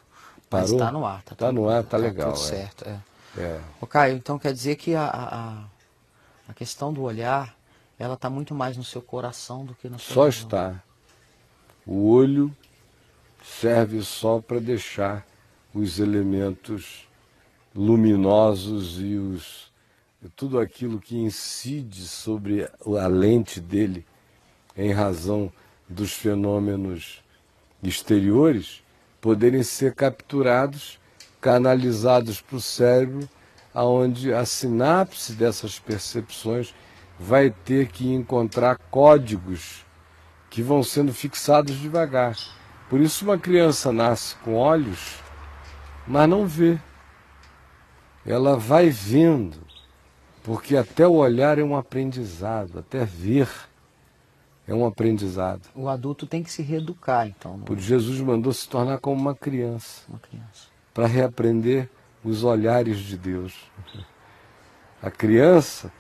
Parou? 0.49 0.67
Mas 0.67 0.71
está 0.71 0.91
no 0.91 1.05
ar. 1.05 1.19
Está 1.19 1.35
tá 1.35 1.51
no 1.51 1.69
ar, 1.69 1.83
tá, 1.83 1.89
tá 1.91 1.97
legal. 1.97 2.33
Tudo 2.33 2.43
é. 2.43 2.47
certo, 2.47 2.85
é. 2.87 2.99
é. 3.37 3.61
Ô, 3.79 3.85
Caio, 3.85 4.17
então 4.17 4.39
quer 4.39 4.51
dizer 4.51 4.75
que 4.75 4.95
a, 4.95 5.05
a, 5.05 5.63
a 6.49 6.53
questão 6.53 6.91
do 6.91 7.03
olhar 7.03 7.55
ela 7.97 8.15
está 8.15 8.29
muito 8.29 8.53
mais 8.55 8.75
no 8.75 8.83
seu 8.83 9.01
coração 9.01 9.63
do 9.63 9.75
que 9.75 9.87
no 9.87 9.99
seu 9.99 10.13
Só 10.13 10.27
está. 10.27 10.83
O 11.85 12.09
olho 12.09 12.51
serve 13.43 14.01
só 14.01 14.41
para 14.41 14.59
deixar 14.59 15.25
os 15.75 15.99
elementos 15.99 17.07
luminosos 17.75 18.97
e 18.99 19.15
os 19.15 19.65
tudo 20.35 20.59
aquilo 20.59 20.99
que 20.99 21.15
incide 21.17 22.07
sobre 22.07 22.67
a 22.99 23.07
lente 23.07 23.59
dele 23.59 24.03
em 24.75 24.91
razão 24.91 25.51
dos 25.87 26.13
fenômenos 26.13 27.23
exteriores 27.83 28.81
poderem 29.21 29.61
ser 29.61 29.93
capturados, 29.93 30.99
canalizados 31.39 32.41
para 32.41 32.55
o 32.57 32.61
cérebro, 32.61 33.29
aonde 33.71 34.33
a 34.33 34.45
sinapse 34.45 35.33
dessas 35.33 35.77
percepções 35.77 36.73
vai 37.19 37.51
ter 37.51 37.89
que 37.89 38.11
encontrar 38.11 38.77
códigos 38.89 39.85
que 40.49 40.61
vão 40.63 40.81
sendo 40.81 41.13
fixados 41.13 41.75
devagar. 41.77 42.35
Por 42.89 42.99
isso 42.99 43.25
uma 43.25 43.37
criança 43.37 43.91
nasce 43.91 44.35
com 44.37 44.55
olhos, 44.55 45.24
mas 46.07 46.29
não 46.29 46.45
vê. 46.45 46.77
Ela 48.25 48.57
vai 48.57 48.89
vendo, 48.89 49.57
porque 50.43 50.75
até 50.75 51.07
o 51.07 51.13
olhar 51.13 51.59
é 51.59 51.63
um 51.63 51.75
aprendizado, 51.75 52.79
até 52.79 53.05
ver 53.05 53.47
é 54.67 54.73
um 54.73 54.85
aprendizado. 54.85 55.61
O 55.75 55.87
adulto 55.87 56.25
tem 56.25 56.41
que 56.41 56.51
se 56.51 56.61
reeducar, 56.63 57.27
então. 57.27 57.59
Por 57.59 57.77
Jesus 57.77 58.19
mandou 58.19 58.51
se 58.51 58.67
tornar 58.67 58.97
como 58.97 59.19
uma 59.19 59.35
criança. 59.35 60.01
Uma 60.09 60.19
criança. 60.19 60.67
Para 60.93 61.05
reaprender 61.05 61.89
os 62.23 62.43
olhares 62.43 62.97
de 62.97 63.15
Deus. 63.15 63.53
A 65.01 65.11
criança, 65.11 65.91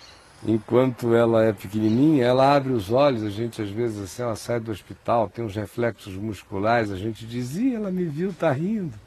enquanto 0.43 1.13
ela 1.13 1.43
é 1.43 1.53
pequenininha, 1.53 2.25
ela 2.25 2.55
abre 2.55 2.73
os 2.73 2.91
olhos, 2.91 3.23
a 3.23 3.29
gente 3.29 3.61
às 3.61 3.69
vezes 3.69 4.01
assim, 4.01 4.23
ela 4.23 4.35
sai 4.35 4.59
do 4.59 4.71
hospital, 4.71 5.29
tem 5.29 5.45
uns 5.45 5.55
reflexos 5.55 6.15
musculares, 6.15 6.91
a 6.91 6.97
gente 6.97 7.27
diz, 7.27 7.55
Ih, 7.55 7.75
ela 7.75 7.91
me 7.91 8.05
viu, 8.05 8.33
tá 8.33 8.51
rindo. 8.51 9.04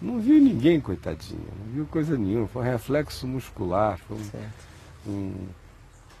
Não 0.00 0.20
viu 0.20 0.40
ninguém, 0.40 0.80
coitadinha, 0.80 1.48
não 1.64 1.72
viu 1.72 1.86
coisa 1.86 2.16
nenhuma, 2.16 2.46
foi 2.46 2.62
um 2.62 2.66
reflexo 2.66 3.26
muscular, 3.26 3.98
foi 3.98 4.16
um, 4.16 5.10
um, 5.10 5.34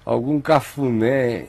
algum 0.04 0.40
cafuné 0.40 1.48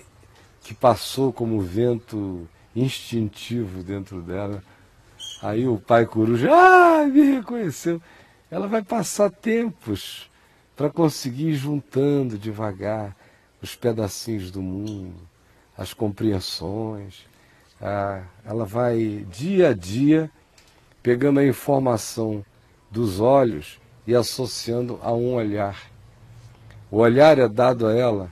que 0.62 0.74
passou 0.74 1.32
como 1.32 1.62
vento 1.62 2.48
instintivo 2.76 3.84
dentro 3.84 4.22
dela. 4.22 4.64
Aí 5.42 5.68
o 5.68 5.78
pai 5.78 6.06
coruja, 6.06 6.50
ah, 6.52 7.06
me 7.06 7.36
reconheceu. 7.36 8.02
Ela 8.50 8.68
vai 8.68 8.82
passar 8.82 9.30
tempos 9.30 10.30
para 10.76 10.90
conseguir 10.90 11.50
ir 11.50 11.56
juntando 11.56 12.38
devagar 12.38 13.16
os 13.62 13.76
pedacinhos 13.76 14.52
do 14.52 14.62
mundo, 14.62 15.16
as 15.78 15.94
compreensões. 15.94 17.26
Ah, 17.82 18.24
ela 18.44 18.66
vai 18.66 19.26
dia 19.30 19.70
a 19.70 19.74
dia 19.74 20.30
pegando 21.06 21.40
a 21.40 21.46
informação 21.46 22.44
dos 22.90 23.20
olhos 23.20 23.80
e 24.08 24.16
associando 24.16 25.00
a 25.04 25.14
um 25.14 25.36
olhar. 25.36 25.80
O 26.90 26.98
olhar 26.98 27.38
é 27.38 27.48
dado 27.48 27.86
a 27.86 27.94
ela 27.94 28.32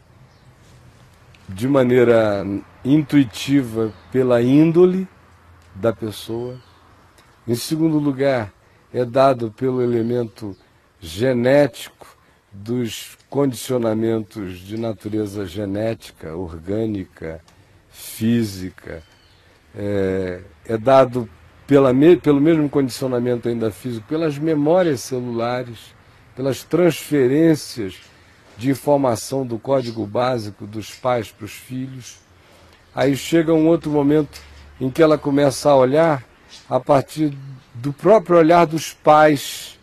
de 1.48 1.68
maneira 1.68 2.44
intuitiva 2.84 3.94
pela 4.12 4.42
índole 4.42 5.08
da 5.76 5.94
pessoa. 5.94 6.60
Em 7.48 7.54
segundo 7.54 8.00
lugar, 8.00 8.52
é 8.92 9.06
dado 9.06 9.52
pelo 9.52 9.80
elemento 9.80 10.58
genético 11.00 12.18
dos 12.52 13.20
condicionamentos 13.30 14.58
de 14.58 14.80
natureza 14.80 15.46
genética, 15.46 16.36
orgânica, 16.36 17.40
física. 17.92 19.04
É, 19.76 20.42
é 20.66 20.76
dado 20.76 21.30
pela, 21.66 21.92
pelo 22.22 22.42
mesmo 22.42 22.70
condicionamento 22.70 23.48
ainda 23.48 23.72
físico, 23.72 24.08
pelas 24.08 24.38
memórias 24.38 25.02
celulares, 25.02 25.94
pelas 26.36 26.64
transferências 26.64 27.96
de 28.58 28.70
informação 28.70 29.46
do 29.46 29.58
código 29.58 30.06
básico 30.06 30.66
dos 30.68 30.92
pais 30.92 31.32
para 31.32 31.46
os 31.46 31.54
filhos. 31.54 32.18
Aí 32.94 33.16
chega 33.16 33.54
um 33.54 33.68
outro 33.68 33.90
momento 33.90 34.40
em 34.80 34.90
que 34.90 35.02
ela 35.02 35.18
começa 35.18 35.70
a 35.70 35.76
olhar 35.76 36.24
a 36.70 36.80
partir 36.80 37.34
do 37.74 37.92
próprio 37.92 38.38
olhar 38.38 38.66
dos 38.66 38.94
pais, 38.94 39.80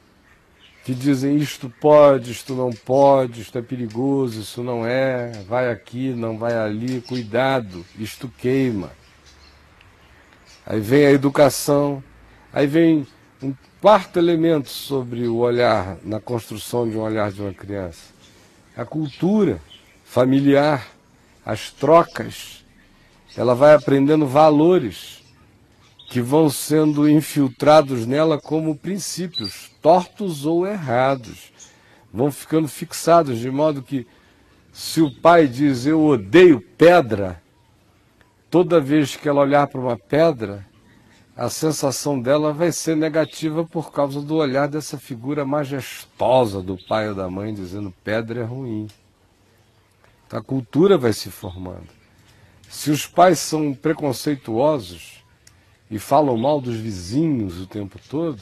que 0.85 0.95
dizem 0.95 1.37
isto 1.37 1.73
pode, 1.81 2.31
isto 2.31 2.55
não 2.55 2.71
pode, 2.71 3.41
isto 3.41 3.59
é 3.59 3.63
perigoso, 3.63 4.41
isso 4.41 4.63
não 4.63 4.87
é, 4.87 5.33
vai 5.49 5.71
aqui, 5.71 6.11
não 6.11 6.39
vai 6.39 6.57
ali, 6.57 7.01
cuidado, 7.01 7.85
isto 7.99 8.31
queima. 8.39 8.91
Aí 10.67 10.81
vem 10.81 11.07
a 11.07 11.13
educação, 11.13 12.03
aí 12.53 12.67
vem 12.67 13.07
um 13.43 13.55
quarto 13.81 14.19
elemento 14.19 14.69
sobre 14.69 15.27
o 15.27 15.37
olhar, 15.37 15.97
na 16.05 16.21
construção 16.21 16.89
de 16.89 16.97
um 16.97 17.01
olhar 17.01 17.33
de 17.33 17.41
uma 17.41 17.53
criança 17.53 18.21
a 18.81 18.85
cultura 18.85 19.61
familiar, 20.05 20.89
as 21.45 21.71
trocas. 21.71 22.65
Ela 23.37 23.55
vai 23.55 23.75
aprendendo 23.75 24.27
valores 24.27 25.23
que 26.09 26.21
vão 26.21 26.51
sendo 26.51 27.09
infiltrados 27.09 28.07
nela 28.07 28.41
como 28.41 28.75
princípios, 28.75 29.71
tortos 29.81 30.45
ou 30.47 30.67
errados. 30.67 31.53
Vão 32.13 32.33
ficando 32.33 32.67
fixados, 32.67 33.39
de 33.39 33.51
modo 33.51 33.83
que, 33.83 34.07
se 34.73 35.01
o 35.01 35.11
pai 35.11 35.47
diz 35.47 35.87
eu 35.87 36.05
odeio 36.05 36.61
pedra, 36.61 37.41
toda 38.51 38.81
vez 38.81 39.15
que 39.15 39.29
ela 39.29 39.41
olhar 39.41 39.67
para 39.69 39.81
uma 39.81 39.97
pedra, 39.97 40.67
a 41.37 41.49
sensação 41.49 42.21
dela 42.21 42.53
vai 42.53 42.73
ser 42.73 42.97
negativa 42.97 43.65
por 43.65 43.93
causa 43.93 44.21
do 44.21 44.35
olhar 44.35 44.69
dessa 44.69 44.99
figura 44.99 45.45
majestosa 45.45 46.61
do 46.61 46.77
pai 46.77 47.09
ou 47.09 47.15
da 47.15 47.31
mãe 47.31 47.55
dizendo 47.55 47.95
pedra 48.05 48.41
é 48.41 48.45
ruim. 48.45 48.89
Então, 50.27 50.39
a 50.39 50.43
cultura 50.43 50.99
vai 50.99 51.13
se 51.13 51.31
formando. 51.31 51.89
Se 52.69 52.91
os 52.91 53.07
pais 53.07 53.39
são 53.39 53.73
preconceituosos 53.73 55.25
e 55.91 55.99
falam 55.99 56.37
mal 56.37 56.61
dos 56.61 56.77
vizinhos 56.77 57.61
o 57.61 57.67
tempo 57.67 57.99
todo, 58.09 58.41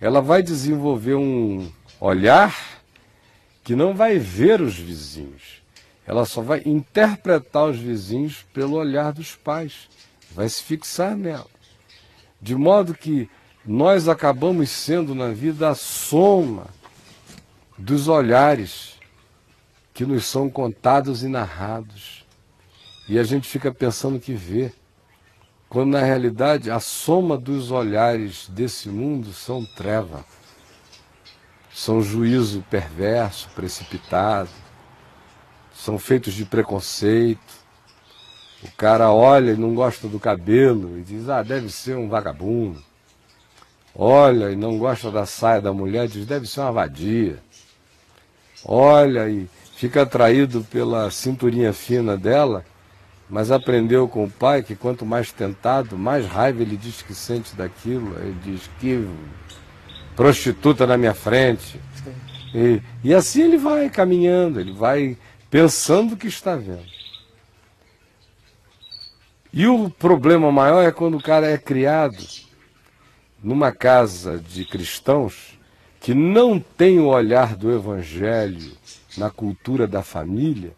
ela 0.00 0.20
vai 0.20 0.42
desenvolver 0.42 1.14
um 1.14 1.70
olhar 2.00 2.56
que 3.64 3.74
não 3.74 3.94
vai 3.94 4.18
ver 4.18 4.60
os 4.60 4.76
vizinhos. 4.76 5.57
Ela 6.08 6.24
só 6.24 6.40
vai 6.40 6.62
interpretar 6.64 7.66
os 7.66 7.78
vizinhos 7.78 8.42
pelo 8.54 8.76
olhar 8.76 9.12
dos 9.12 9.36
pais. 9.36 9.90
Vai 10.30 10.48
se 10.48 10.62
fixar 10.62 11.14
nela. 11.14 11.46
De 12.40 12.54
modo 12.54 12.94
que 12.94 13.28
nós 13.62 14.08
acabamos 14.08 14.70
sendo 14.70 15.14
na 15.14 15.28
vida 15.28 15.68
a 15.68 15.74
soma 15.74 16.68
dos 17.76 18.08
olhares 18.08 18.94
que 19.92 20.06
nos 20.06 20.24
são 20.24 20.48
contados 20.48 21.22
e 21.22 21.28
narrados. 21.28 22.24
E 23.06 23.18
a 23.18 23.22
gente 23.22 23.46
fica 23.46 23.70
pensando 23.70 24.18
que 24.18 24.32
vê, 24.32 24.72
quando 25.68 25.90
na 25.90 26.00
realidade 26.00 26.70
a 26.70 26.80
soma 26.80 27.36
dos 27.36 27.70
olhares 27.70 28.48
desse 28.48 28.88
mundo 28.88 29.34
são 29.34 29.62
treva, 29.76 30.24
são 31.70 32.00
juízo 32.00 32.64
perverso, 32.70 33.50
precipitado, 33.54 34.48
são 35.78 35.98
feitos 35.98 36.34
de 36.34 36.44
preconceito, 36.44 37.54
o 38.62 38.70
cara 38.76 39.12
olha 39.12 39.52
e 39.52 39.56
não 39.56 39.74
gosta 39.74 40.08
do 40.08 40.18
cabelo 40.18 40.98
e 40.98 41.02
diz, 41.02 41.28
ah, 41.28 41.42
deve 41.42 41.70
ser 41.70 41.96
um 41.96 42.08
vagabundo. 42.08 42.82
Olha 43.94 44.50
e 44.50 44.56
não 44.56 44.76
gosta 44.76 45.10
da 45.10 45.24
saia 45.24 45.60
da 45.60 45.72
mulher 45.72 46.06
e 46.06 46.08
diz, 46.08 46.26
deve 46.26 46.46
ser 46.46 46.60
uma 46.60 46.72
vadia. 46.72 47.38
Olha 48.64 49.30
e 49.30 49.48
fica 49.76 50.02
atraído 50.02 50.66
pela 50.68 51.08
cinturinha 51.12 51.72
fina 51.72 52.16
dela, 52.16 52.64
mas 53.30 53.52
aprendeu 53.52 54.08
com 54.08 54.24
o 54.24 54.30
pai 54.30 54.64
que 54.64 54.74
quanto 54.74 55.06
mais 55.06 55.30
tentado, 55.30 55.96
mais 55.96 56.26
raiva 56.26 56.62
ele 56.62 56.76
diz 56.76 57.02
que 57.02 57.14
sente 57.14 57.54
daquilo. 57.54 58.18
Ele 58.18 58.36
diz 58.42 58.68
que 58.80 59.08
prostituta 60.16 60.84
na 60.84 60.96
minha 60.96 61.14
frente. 61.14 61.80
E, 62.52 62.82
e 63.04 63.14
assim 63.14 63.42
ele 63.42 63.58
vai 63.58 63.88
caminhando, 63.88 64.58
ele 64.58 64.72
vai 64.72 65.16
pensando 65.50 66.16
que 66.16 66.26
está 66.26 66.56
vendo. 66.56 66.98
E 69.52 69.66
o 69.66 69.88
problema 69.88 70.52
maior 70.52 70.82
é 70.82 70.92
quando 70.92 71.16
o 71.16 71.22
cara 71.22 71.46
é 71.48 71.56
criado 71.56 72.22
numa 73.42 73.72
casa 73.72 74.38
de 74.38 74.64
cristãos 74.64 75.58
que 76.00 76.14
não 76.14 76.60
tem 76.60 77.00
o 77.00 77.06
olhar 77.06 77.56
do 77.56 77.72
evangelho 77.72 78.72
na 79.16 79.30
cultura 79.30 79.86
da 79.86 80.02
família, 80.02 80.72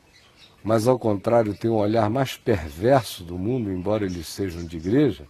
mas 0.63 0.87
ao 0.87 0.99
contrário 0.99 1.55
tem 1.55 1.71
um 1.71 1.77
olhar 1.77 2.09
mais 2.09 2.37
perverso 2.37 3.25
do 3.25 3.37
mundo, 3.37 3.71
embora 3.71 4.05
eles 4.05 4.29
sejam 4.29 4.65
de 4.65 4.77
igreja. 4.77 5.27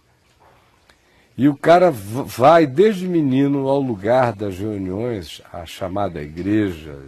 E 1.37 1.47
o 1.47 1.55
cara 1.55 1.89
vai 1.89 2.67
desde 2.67 3.07
menino 3.07 3.67
ao 3.67 3.81
lugar 3.81 4.33
das 4.33 4.57
reuniões, 4.57 5.41
a 5.51 5.65
chamada 5.65 6.21
igreja 6.21 6.99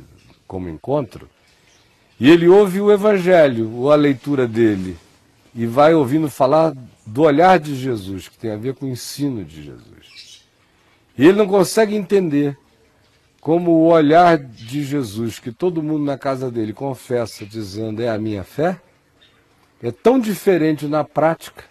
como 0.47 0.69
encontro, 0.69 1.29
E 2.23 2.29
ele 2.29 2.47
ouve 2.47 2.79
o 2.79 2.89
Evangelho, 2.89 3.69
ou 3.73 3.91
a 3.91 3.97
leitura 3.97 4.47
dele, 4.47 4.95
e 5.53 5.65
vai 5.65 5.93
ouvindo 5.93 6.29
falar 6.29 6.73
do 7.05 7.23
olhar 7.23 7.59
de 7.59 7.75
Jesus, 7.75 8.29
que 8.29 8.37
tem 8.37 8.51
a 8.51 8.55
ver 8.55 8.75
com 8.75 8.85
o 8.85 8.89
ensino 8.89 9.43
de 9.43 9.61
Jesus. 9.61 10.45
E 11.17 11.25
ele 11.27 11.37
não 11.37 11.45
consegue 11.45 11.97
entender 11.97 12.57
como 13.41 13.71
o 13.71 13.87
olhar 13.87 14.37
de 14.37 14.85
Jesus, 14.85 15.37
que 15.37 15.51
todo 15.51 15.83
mundo 15.83 16.05
na 16.05 16.17
casa 16.17 16.49
dele 16.49 16.71
confessa 16.71 17.45
dizendo 17.45 18.01
é 18.01 18.07
a 18.07 18.17
minha 18.17 18.45
fé, 18.45 18.79
é 19.81 19.91
tão 19.91 20.17
diferente 20.17 20.87
na 20.87 21.03
prática 21.03 21.65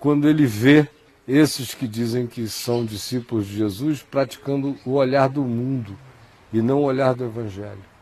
quando 0.00 0.28
ele 0.28 0.44
vê 0.44 0.88
esses 1.28 1.72
que 1.72 1.86
dizem 1.86 2.26
que 2.26 2.48
são 2.48 2.84
discípulos 2.84 3.46
de 3.46 3.58
Jesus 3.58 4.02
praticando 4.02 4.76
o 4.84 4.94
olhar 4.94 5.28
do 5.28 5.42
mundo 5.42 5.96
e 6.52 6.60
não 6.60 6.80
o 6.80 6.86
olhar 6.86 7.14
do 7.14 7.24
Evangelho. 7.24 7.93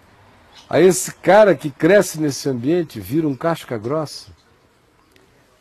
Aí 0.68 0.86
esse 0.86 1.14
cara 1.14 1.54
que 1.54 1.70
cresce 1.70 2.20
nesse 2.20 2.48
ambiente 2.48 2.98
vira 2.98 3.28
um 3.28 3.36
casca 3.36 3.76
grossa, 3.76 4.30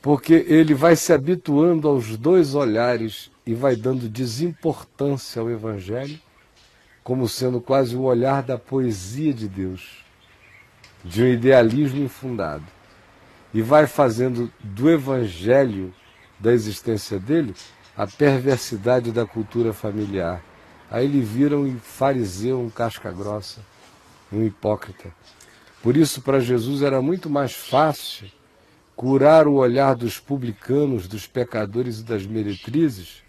porque 0.01 0.33
ele 0.47 0.73
vai 0.73 0.95
se 0.95 1.11
habituando 1.11 1.87
aos 1.87 2.17
dois 2.17 2.55
olhares 2.55 3.29
e 3.45 3.53
vai 3.53 3.75
dando 3.75 4.07
desimportância 4.07 5.41
ao 5.41 5.49
Evangelho 5.49 6.19
como 7.03 7.27
sendo 7.27 7.59
quase 7.59 7.95
o 7.95 8.03
olhar 8.03 8.43
da 8.43 8.57
poesia 8.57 9.33
de 9.33 9.47
Deus, 9.47 10.03
de 11.03 11.23
um 11.23 11.27
idealismo 11.27 12.03
infundado. 12.03 12.63
E 13.53 13.61
vai 13.61 13.87
fazendo 13.87 14.51
do 14.61 14.89
evangelho 14.89 15.93
da 16.39 16.53
existência 16.53 17.19
dele 17.19 17.53
a 17.97 18.07
perversidade 18.07 19.11
da 19.11 19.25
cultura 19.25 19.73
familiar. 19.73 20.41
Aí 20.89 21.05
ele 21.05 21.21
vira 21.21 21.57
um 21.57 21.77
fariseu, 21.79 22.61
um 22.61 22.69
casca 22.69 23.11
grossa, 23.11 23.59
um 24.31 24.43
hipócrita. 24.45 25.09
Por 25.81 25.97
isso, 25.97 26.21
para 26.21 26.39
Jesus 26.39 26.81
era 26.81 27.01
muito 27.01 27.29
mais 27.29 27.53
fácil 27.53 28.27
curar 28.95 29.47
o 29.47 29.55
olhar 29.55 29.95
dos 29.95 30.19
publicanos, 30.19 31.07
dos 31.07 31.25
pecadores 31.25 31.99
e 31.99 32.03
das 32.03 32.25
meretrizes, 32.25 33.23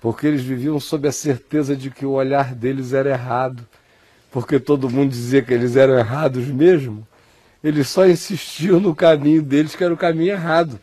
porque 0.00 0.26
eles 0.26 0.42
viviam 0.42 0.80
sob 0.80 1.06
a 1.06 1.12
certeza 1.12 1.76
de 1.76 1.90
que 1.90 2.04
o 2.04 2.10
olhar 2.10 2.54
deles 2.54 2.92
era 2.92 3.10
errado, 3.10 3.64
porque 4.30 4.58
todo 4.58 4.90
mundo 4.90 5.10
dizia 5.10 5.40
que 5.40 5.54
eles 5.54 5.76
eram 5.76 5.96
errados 5.96 6.46
mesmo, 6.46 7.06
eles 7.62 7.88
só 7.88 8.06
insistiam 8.06 8.80
no 8.80 8.94
caminho 8.94 9.42
deles, 9.42 9.74
que 9.74 9.84
era 9.84 9.94
o 9.94 9.96
caminho 9.96 10.32
errado. 10.32 10.78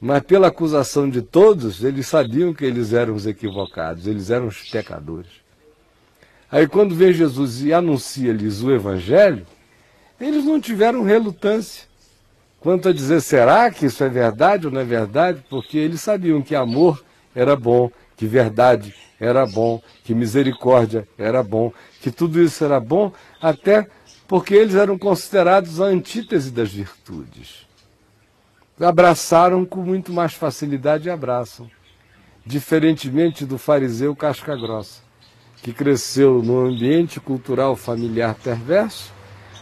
Mas 0.00 0.22
pela 0.22 0.48
acusação 0.48 1.08
de 1.08 1.22
todos, 1.22 1.82
eles 1.82 2.06
sabiam 2.06 2.52
que 2.52 2.64
eles 2.64 2.92
eram 2.92 3.14
os 3.14 3.26
equivocados, 3.26 4.06
eles 4.06 4.30
eram 4.30 4.48
os 4.48 4.70
pecadores. 4.70 5.43
Aí 6.54 6.68
quando 6.68 6.94
vem 6.94 7.12
Jesus 7.12 7.64
e 7.64 7.72
anuncia-lhes 7.72 8.62
o 8.62 8.70
Evangelho, 8.70 9.44
eles 10.20 10.44
não 10.44 10.60
tiveram 10.60 11.02
relutância 11.02 11.82
quanto 12.60 12.88
a 12.88 12.92
dizer 12.92 13.20
será 13.22 13.68
que 13.72 13.86
isso 13.86 14.04
é 14.04 14.08
verdade 14.08 14.68
ou 14.68 14.72
não 14.72 14.80
é 14.80 14.84
verdade, 14.84 15.44
porque 15.50 15.76
eles 15.76 16.00
sabiam 16.00 16.40
que 16.40 16.54
amor 16.54 17.04
era 17.34 17.56
bom, 17.56 17.90
que 18.16 18.24
verdade 18.24 18.94
era 19.18 19.44
bom, 19.44 19.82
que 20.04 20.14
misericórdia 20.14 21.08
era 21.18 21.42
bom, 21.42 21.72
que 22.00 22.12
tudo 22.12 22.40
isso 22.40 22.64
era 22.64 22.78
bom, 22.78 23.12
até 23.42 23.88
porque 24.28 24.54
eles 24.54 24.76
eram 24.76 24.96
considerados 24.96 25.80
a 25.80 25.86
antítese 25.86 26.52
das 26.52 26.72
virtudes. 26.72 27.66
Abraçaram 28.78 29.64
com 29.64 29.82
muito 29.82 30.12
mais 30.12 30.34
facilidade 30.34 31.08
e 31.08 31.10
abraçam, 31.10 31.68
diferentemente 32.46 33.44
do 33.44 33.58
fariseu 33.58 34.14
casca 34.14 34.54
grossa, 34.54 35.03
que 35.64 35.72
cresceu 35.72 36.42
num 36.42 36.66
ambiente 36.66 37.18
cultural 37.18 37.74
familiar 37.74 38.34
perverso, 38.34 39.10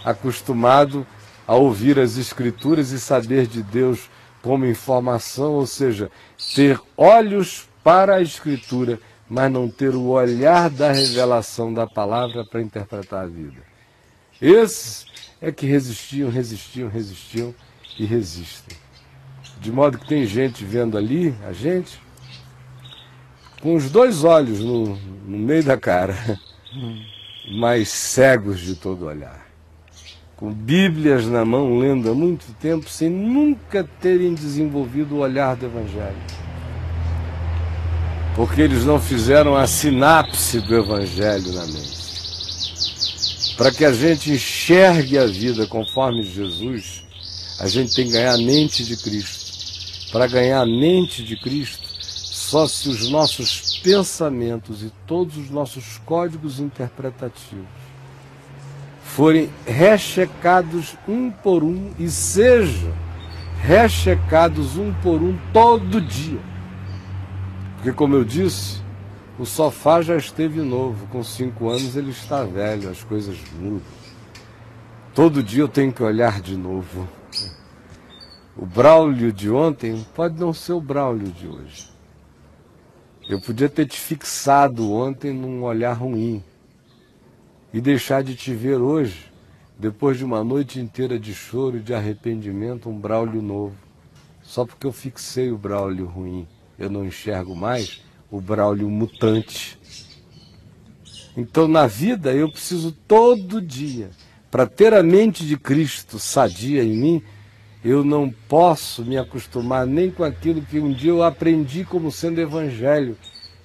acostumado 0.05 1.07
a 1.47 1.55
ouvir 1.55 1.97
as 1.97 2.17
escrituras 2.17 2.91
e 2.91 2.99
saber 2.99 3.47
de 3.47 3.63
Deus 3.63 4.11
como 4.43 4.67
informação, 4.67 5.53
ou 5.53 5.65
seja, 5.65 6.11
ter 6.57 6.81
olhos 6.97 7.69
para 7.85 8.17
a 8.17 8.21
Escritura, 8.21 8.99
mas 9.31 9.53
não 9.53 9.69
ter 9.69 9.95
o 9.95 10.09
olhar 10.09 10.69
da 10.69 10.91
revelação 10.91 11.73
da 11.73 11.87
palavra 11.87 12.45
para 12.45 12.61
interpretar 12.61 13.23
a 13.23 13.29
vida. 13.29 13.63
Esses 14.41 15.07
é 15.41 15.53
que 15.53 15.67
resistiam, 15.67 16.29
resistiam, 16.29 16.89
resistiam 16.89 17.55
e 17.97 18.05
resistem. 18.05 18.77
De 19.61 19.71
modo 19.71 19.99
que 19.99 20.09
tem 20.09 20.27
gente 20.27 20.65
vendo 20.65 20.99
ali, 20.99 21.33
a 21.47 21.53
gente, 21.53 22.01
com 23.63 23.75
os 23.75 23.91
dois 23.91 24.25
olhos 24.25 24.61
no, 24.61 24.99
no 25.27 25.39
meio 25.39 25.65
da 25.65 25.79
cara, 25.79 26.39
mas 27.51 27.89
cegos 27.89 28.61
de 28.61 28.75
todo 28.75 29.07
olhar. 29.07 29.47
Com 30.37 30.53
Bíblias 30.53 31.25
na 31.27 31.45
mão, 31.45 31.79
lendo 31.79 32.11
há 32.11 32.15
muito 32.15 32.53
tempo, 32.61 32.91
sem 32.91 33.09
nunca 33.09 33.89
terem 34.01 34.35
desenvolvido 34.35 35.15
o 35.15 35.19
olhar 35.21 35.57
do 35.57 35.67
Evangelho 35.67 36.43
porque 38.35 38.63
eles 38.63 38.85
não 38.85 39.01
fizeram 39.01 39.55
a 39.57 39.67
sinapse 39.67 40.61
do 40.61 40.75
Evangelho 40.75 41.53
na 41.53 41.67
mente. 41.67 42.03
Para 43.57 43.71
que 43.71 43.85
a 43.85 43.93
gente 43.93 44.33
enxergue 44.33 45.19
a 45.19 45.27
vida 45.27 45.67
conforme 45.67 46.23
Jesus, 46.23 47.05
a 47.61 47.69
gente 47.69 47.95
tem 47.95 48.07
que 48.07 48.13
ganhar 48.13 48.35
a 48.35 48.39
mente 48.39 48.85
de 48.85 48.97
Cristo. 48.97 49.43
Para 50.11 50.27
ganhar 50.27 50.63
a 50.63 50.67
mente 50.67 51.23
de 51.23 51.37
Cristo, 51.37 51.89
só 52.53 52.69
se 52.69 52.89
os 52.89 53.11
nossos 53.11 53.81
pensamentos 53.81 54.83
e 54.83 54.93
todos 55.07 55.37
os 55.37 55.51
nossos 55.51 55.99
códigos 56.05 56.61
interpretativos 56.61 57.67
forem 59.03 59.51
rechecados 59.67 60.97
um 61.09 61.31
por 61.31 61.65
um 61.65 61.93
e 61.99 62.09
sejam 62.09 62.93
rechecados 63.63 64.77
um 64.77 64.93
por 65.03 65.23
um 65.23 65.37
todo 65.53 66.01
dia 66.01 66.53
porque, 67.83 67.93
como 67.93 68.15
eu 68.15 68.23
disse, 68.23 68.81
o 69.37 69.45
sofá 69.45 70.03
já 70.03 70.17
esteve 70.17 70.61
novo. 70.61 71.05
Com 71.09 71.25
cinco 71.25 71.69
anos 71.69 71.97
ele 71.97 72.13
está 72.13 72.45
velho, 72.45 72.89
as 72.89 73.03
coisas 73.03 73.37
mudam. 73.59 73.83
Todo 75.13 75.43
dia 75.43 75.63
eu 75.63 75.69
tenho 75.69 75.93
que 75.93 76.01
olhar 76.01 76.41
de 76.41 76.57
novo. 76.57 77.09
O 78.57 78.65
Braulio 78.65 79.33
de 79.33 79.51
ontem 79.51 80.07
pode 80.15 80.39
não 80.39 80.55
ser 80.55 80.75
o 80.75 80.81
Braulio 80.81 81.33
de 81.33 81.49
hoje. 81.49 81.92
Eu 83.33 83.41
podia 83.41 83.67
ter 83.67 83.87
te 83.87 83.99
fixado 83.99 84.93
ontem 84.93 85.33
num 85.33 85.63
olhar 85.63 85.95
ruim 85.95 86.45
e 87.73 87.81
deixar 87.81 88.23
de 88.23 88.35
te 88.35 88.53
ver 88.53 88.77
hoje, 88.77 89.33
depois 89.79 90.19
de 90.19 90.25
uma 90.25 90.45
noite 90.45 90.79
inteira 90.79 91.19
de 91.19 91.33
choro 91.33 91.79
e 91.79 91.81
de 91.81 91.95
arrependimento, 91.95 92.91
um 92.91 92.99
Braulio 92.99 93.41
novo, 93.41 93.75
só 94.43 94.67
porque 94.67 94.87
eu 94.87 94.93
fixei 94.93 95.51
o 95.51 95.57
Braulio 95.57 96.05
ruim 96.05 96.47
eu 96.79 96.91
não 96.91 97.07
enxergo 97.07 97.57
mais 97.57 98.03
o 98.31 98.39
Braulio 98.39 98.91
mutante. 98.91 99.79
Então, 101.35 101.67
na 101.67 101.87
vida, 101.87 102.35
eu 102.35 102.53
preciso 102.53 102.93
todo 102.93 103.63
dia, 103.63 104.11
para 104.51 104.67
ter 104.67 104.93
a 104.93 105.03
mente 105.03 105.47
de 105.47 105.57
Cristo 105.57 106.19
sadia 106.19 106.85
em 106.85 106.95
mim, 106.95 107.23
eu 107.85 108.05
não 108.05 108.31
posso 108.49 109.05
me 109.05 109.19
acostumar 109.19 109.87
nem 109.87 110.11
com 110.11 110.23
aquilo 110.23 110.63
que 110.63 110.79
um 110.79 110.93
dia 110.93 111.11
eu 111.11 111.23
aprendi 111.23 111.85
como 111.85 112.13
sendo 112.13 112.41
evangelho. 112.41 113.17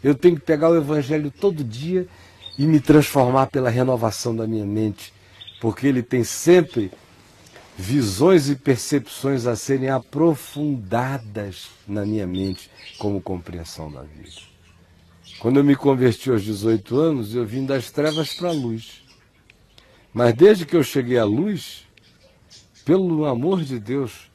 Eu 0.03 0.15
tenho 0.15 0.36
que 0.36 0.41
pegar 0.41 0.69
o 0.69 0.75
evangelho 0.75 1.30
todo 1.30 1.63
dia 1.63 2.08
e 2.58 2.65
me 2.65 2.80
transformar 2.80 3.47
pela 3.47 3.69
renovação 3.69 4.36
da 4.36 4.47
minha 4.47 4.65
mente, 4.65 5.13
porque 5.62 5.86
ele 5.86 6.01
tem 6.01 6.23
sempre 6.23 6.91
visões 7.77 8.49
e 8.49 8.56
percepções 8.56 9.45
a 9.45 9.56
serem 9.56 9.89
aprofundadas 9.89 11.69
na 11.88 12.03
minha 12.03 12.25
mente 12.25 12.71
como 12.97 13.21
compreensão 13.21 13.91
da 13.91 14.01
vida. 14.01 14.47
Quando 15.39 15.58
eu 15.58 15.63
me 15.63 15.75
converti 15.75 16.32
aos 16.32 16.43
18 16.43 16.97
anos, 16.97 17.36
eu 17.36 17.45
vim 17.45 17.63
das 17.63 17.91
trevas 17.91 18.34
para 18.34 18.49
a 18.49 18.53
luz. 18.53 19.03
Mas 20.12 20.34
desde 20.34 20.65
que 20.65 20.75
eu 20.75 20.84
cheguei 20.84 21.19
à 21.19 21.25
luz, 21.25 21.87
pelo 22.88 23.26
amor 23.26 23.65
de 23.65 23.82
Deus, 23.82 24.32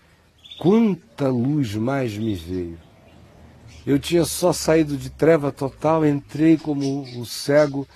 quanta 0.59 1.27
luz 1.27 1.75
mais 1.75 2.19
me 2.19 2.35
veio. 2.35 2.79
Eu 3.87 3.99
tinha 3.99 4.27
só 4.27 4.53
saído 4.53 4.95
de 4.95 5.09
treva 5.09 5.51
total, 5.51 6.05
entrei 6.05 6.59
como 6.59 7.01
o 7.19 7.25
cego 7.25 7.89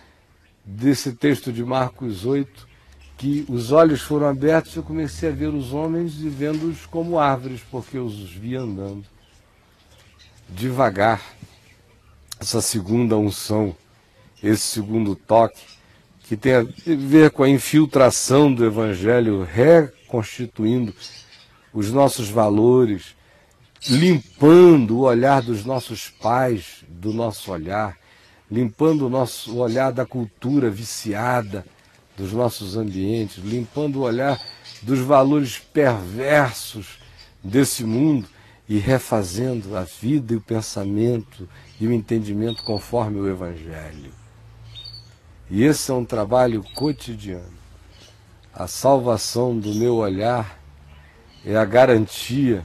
desse 0.64 1.12
texto 1.12 1.52
de 1.52 1.62
Marcos 1.62 2.24
8, 2.24 2.66
que 3.18 3.44
os 3.50 3.70
olhos 3.70 4.00
foram 4.00 4.28
abertos 4.28 4.74
e 4.74 4.78
eu 4.78 4.82
comecei 4.82 5.28
a 5.28 5.32
ver 5.32 5.48
os 5.48 5.74
homens 5.74 6.14
e 6.22 6.28
vendo-os 6.30 6.86
como 6.86 7.18
árvores, 7.18 7.60
porque 7.70 7.98
eu 7.98 8.06
os 8.06 8.30
vi 8.30 8.56
andando. 8.56 9.04
Devagar, 10.48 11.20
essa 12.40 12.62
segunda 12.62 13.14
unção, 13.14 13.76
esse 14.42 14.62
segundo 14.62 15.14
toque, 15.14 15.60
que 16.22 16.34
tem 16.34 16.54
a 16.54 16.66
ver 16.86 17.30
com 17.30 17.42
a 17.42 17.48
infiltração 17.48 18.50
do 18.50 18.64
Evangelho, 18.64 19.44
reconstituindo 20.06 20.94
os 21.74 21.90
nossos 21.90 22.28
valores, 22.28 23.14
limpando 23.88 24.98
o 24.98 25.00
olhar 25.00 25.42
dos 25.42 25.64
nossos 25.64 26.08
pais, 26.08 26.84
do 26.88 27.12
nosso 27.12 27.50
olhar, 27.50 27.98
limpando 28.50 29.06
o 29.06 29.10
nosso 29.10 29.56
olhar 29.56 29.92
da 29.92 30.06
cultura 30.06 30.70
viciada, 30.70 31.66
dos 32.16 32.32
nossos 32.32 32.76
ambientes, 32.76 33.44
limpando 33.44 33.96
o 33.96 34.02
olhar 34.02 34.40
dos 34.80 35.00
valores 35.00 35.58
perversos 35.58 36.98
desse 37.44 37.84
mundo 37.84 38.26
e 38.68 38.78
refazendo 38.78 39.76
a 39.76 39.82
vida 39.82 40.32
e 40.32 40.36
o 40.36 40.40
pensamento 40.40 41.46
e 41.78 41.86
o 41.86 41.92
entendimento 41.92 42.62
conforme 42.62 43.20
o 43.20 43.28
Evangelho. 43.28 44.12
E 45.50 45.62
esse 45.62 45.90
é 45.90 45.94
um 45.94 46.04
trabalho 46.04 46.64
cotidiano. 46.74 47.65
A 48.58 48.66
salvação 48.66 49.58
do 49.58 49.74
meu 49.74 49.96
olhar 49.96 50.58
é 51.44 51.54
a 51.54 51.64
garantia 51.66 52.64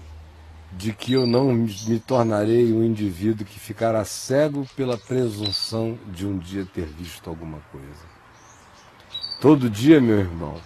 de 0.71 0.93
que 0.93 1.11
eu 1.11 1.27
não 1.27 1.51
me 1.51 1.99
tornarei 1.99 2.71
um 2.71 2.81
indivíduo 2.81 3.45
que 3.45 3.59
ficará 3.59 4.05
cego 4.05 4.65
pela 4.73 4.97
presunção 4.97 5.99
de 6.07 6.25
um 6.25 6.37
dia 6.37 6.65
ter 6.65 6.85
visto 6.85 7.29
alguma 7.29 7.59
coisa. 7.73 8.05
Todo 9.41 9.69
dia, 9.69 9.99
meu 9.99 10.19
irmão, 10.19 10.61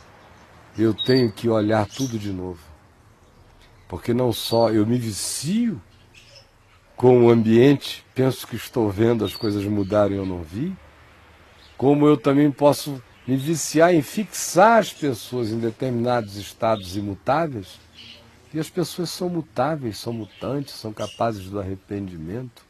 eu 0.77 0.93
tenho 0.93 1.31
que 1.31 1.49
olhar 1.49 1.87
tudo 1.87 2.19
de 2.19 2.31
novo. 2.31 2.59
Porque 3.87 4.13
não 4.13 4.31
só 4.31 4.69
eu 4.69 4.85
me 4.85 4.99
vicio 4.99 5.81
com 6.95 7.25
o 7.25 7.31
ambiente, 7.31 8.05
penso 8.13 8.45
que 8.45 8.55
estou 8.55 8.91
vendo 8.91 9.25
as 9.25 9.35
coisas 9.35 9.63
mudarem 9.63 10.17
e 10.17 10.19
eu 10.19 10.25
não 10.25 10.43
vi, 10.43 10.71
como 11.75 12.05
eu 12.05 12.15
também 12.15 12.51
posso 12.51 13.01
me 13.27 13.35
viciar 13.35 13.93
em 13.93 14.01
fixar 14.01 14.79
as 14.79 14.93
pessoas 14.93 15.49
em 15.49 15.59
determinados 15.59 16.35
estados 16.35 16.95
imutáveis 16.95 17.79
e 18.53 18.59
as 18.59 18.69
pessoas 18.69 19.09
são 19.09 19.27
mutáveis, 19.27 19.97
são 19.97 20.13
mutantes, 20.13 20.75
são 20.75 20.93
capazes 20.93 21.49
do 21.49 21.59
arrependimento. 21.59 22.63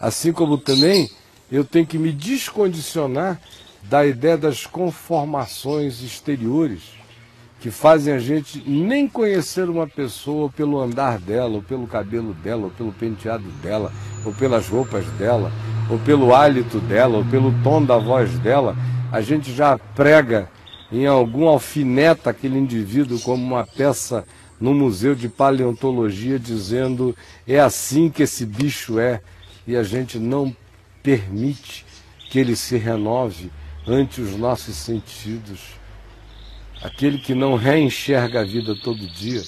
Assim 0.00 0.32
como 0.32 0.56
também 0.56 1.10
eu 1.50 1.64
tenho 1.64 1.86
que 1.86 1.98
me 1.98 2.12
descondicionar 2.12 3.40
da 3.82 4.06
ideia 4.06 4.38
das 4.38 4.64
conformações 4.64 6.02
exteriores 6.02 6.82
que 7.60 7.70
fazem 7.70 8.12
a 8.12 8.18
gente 8.18 8.60
nem 8.68 9.06
conhecer 9.06 9.68
uma 9.68 9.86
pessoa 9.86 10.48
pelo 10.48 10.80
andar 10.80 11.18
dela, 11.18 11.54
ou 11.54 11.62
pelo 11.62 11.86
cabelo 11.86 12.34
dela, 12.34 12.64
ou 12.64 12.70
pelo 12.70 12.92
penteado 12.92 13.48
dela, 13.62 13.92
ou 14.24 14.34
pelas 14.34 14.66
roupas 14.68 15.06
dela, 15.12 15.52
ou 15.88 15.96
pelo 16.00 16.34
hálito 16.34 16.80
dela, 16.80 17.18
ou 17.18 17.24
pelo 17.24 17.54
tom 17.62 17.84
da 17.84 17.98
voz 17.98 18.36
dela. 18.40 18.76
A 19.12 19.20
gente 19.20 19.52
já 19.52 19.76
prega 19.76 20.50
em 20.90 21.06
algum 21.06 21.46
alfineta 21.46 22.30
aquele 22.30 22.56
indivíduo 22.56 23.20
como 23.20 23.44
uma 23.44 23.66
peça 23.66 24.24
no 24.58 24.72
Museu 24.72 25.14
de 25.14 25.28
Paleontologia 25.28 26.38
dizendo 26.38 27.14
é 27.46 27.60
assim 27.60 28.08
que 28.08 28.22
esse 28.22 28.46
bicho 28.46 28.98
é 28.98 29.20
e 29.66 29.76
a 29.76 29.82
gente 29.82 30.18
não 30.18 30.56
permite 31.02 31.84
que 32.30 32.38
ele 32.38 32.56
se 32.56 32.78
renove 32.78 33.50
ante 33.86 34.22
os 34.22 34.34
nossos 34.34 34.76
sentidos. 34.76 35.60
Aquele 36.82 37.18
que 37.18 37.34
não 37.34 37.54
reenxerga 37.54 38.40
a 38.40 38.44
vida 38.44 38.74
todo 38.82 39.06
dia 39.06 39.42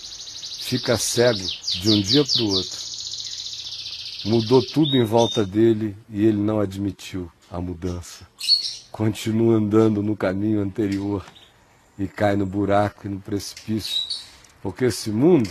fica 0.60 0.98
cego 0.98 1.40
de 1.80 1.90
um 1.90 2.02
dia 2.02 2.22
para 2.22 2.42
o 2.42 2.48
outro. 2.48 2.78
Mudou 4.26 4.62
tudo 4.62 4.94
em 4.94 5.04
volta 5.04 5.42
dele 5.42 5.96
e 6.10 6.22
ele 6.26 6.36
não 6.36 6.60
admitiu 6.60 7.32
a 7.50 7.58
mudança. 7.62 8.26
Continua 8.94 9.56
andando 9.56 10.04
no 10.04 10.16
caminho 10.16 10.62
anterior 10.62 11.26
e 11.98 12.06
cai 12.06 12.36
no 12.36 12.46
buraco 12.46 13.08
e 13.08 13.10
no 13.10 13.18
precipício 13.18 14.22
porque 14.62 14.84
esse 14.84 15.10
mundo 15.10 15.50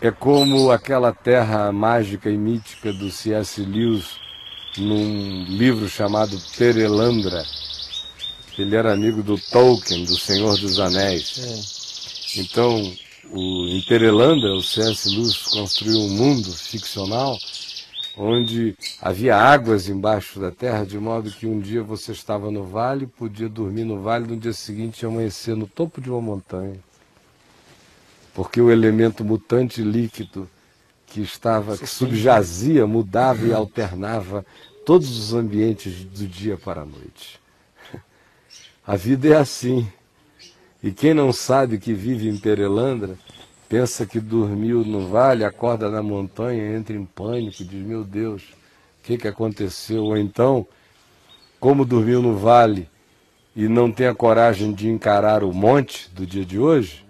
é 0.00 0.10
como 0.10 0.70
aquela 0.70 1.12
terra 1.12 1.70
mágica 1.70 2.30
e 2.30 2.36
mítica 2.38 2.94
do 2.94 3.10
C.S. 3.10 3.60
Lewis 3.60 4.16
num 4.78 5.44
livro 5.44 5.86
chamado 5.86 6.40
Perelandra. 6.56 7.44
Ele 8.56 8.74
era 8.74 8.94
amigo 8.94 9.22
do 9.22 9.38
Tolkien, 9.38 10.06
do 10.06 10.16
Senhor 10.16 10.58
dos 10.58 10.80
Anéis. 10.80 11.38
É. 11.38 12.40
Então, 12.40 12.90
o, 13.30 13.68
em 13.68 13.82
Perelandra, 13.82 14.54
o 14.54 14.62
C.S. 14.62 15.10
Lewis 15.10 15.36
construiu 15.36 15.98
um 15.98 16.08
mundo 16.08 16.50
ficcional 16.52 17.38
onde 18.20 18.76
havia 19.00 19.36
águas 19.36 19.88
embaixo 19.88 20.38
da 20.38 20.50
terra, 20.50 20.84
de 20.84 20.98
modo 20.98 21.30
que 21.30 21.46
um 21.46 21.58
dia 21.58 21.82
você 21.82 22.12
estava 22.12 22.50
no 22.50 22.64
vale, 22.64 23.06
podia 23.06 23.48
dormir 23.48 23.84
no 23.84 24.00
vale, 24.00 24.26
no 24.26 24.36
dia 24.36 24.52
seguinte 24.52 25.06
amanhecer 25.06 25.56
no 25.56 25.66
topo 25.66 26.00
de 26.00 26.10
uma 26.10 26.20
montanha 26.20 26.78
porque 28.34 28.60
o 28.60 28.70
elemento 28.70 29.24
mutante 29.24 29.82
líquido 29.82 30.48
que 31.06 31.20
estava, 31.20 31.76
que 31.76 31.86
subjazia, 31.86 32.86
mudava 32.86 33.46
e 33.46 33.52
alternava 33.52 34.46
todos 34.86 35.10
os 35.18 35.34
ambientes 35.34 36.04
do 36.04 36.26
dia 36.26 36.56
para 36.56 36.82
a 36.82 36.86
noite. 36.86 37.40
A 38.86 38.96
vida 38.96 39.28
é 39.28 39.36
assim. 39.36 39.86
E 40.82 40.90
quem 40.90 41.12
não 41.12 41.32
sabe 41.32 41.78
que 41.78 41.92
vive 41.92 42.28
em 42.28 42.38
Perelandra, 42.38 43.18
pensa 43.70 44.04
que 44.04 44.18
dormiu 44.18 44.84
no 44.84 45.06
vale, 45.06 45.44
acorda 45.44 45.88
na 45.88 46.02
montanha, 46.02 46.76
entra 46.76 46.96
em 46.96 47.04
pânico, 47.04 47.64
diz: 47.64 47.86
Meu 47.86 48.02
Deus, 48.02 48.42
o 48.42 49.04
que, 49.04 49.16
que 49.16 49.28
aconteceu? 49.28 50.02
Ou 50.02 50.16
então, 50.16 50.66
como 51.60 51.84
dormiu 51.84 52.20
no 52.20 52.36
vale 52.36 52.88
e 53.54 53.68
não 53.68 53.92
tem 53.92 54.08
a 54.08 54.14
coragem 54.14 54.72
de 54.72 54.88
encarar 54.88 55.44
o 55.44 55.52
monte 55.52 56.10
do 56.10 56.26
dia 56.26 56.44
de 56.44 56.58
hoje, 56.58 57.06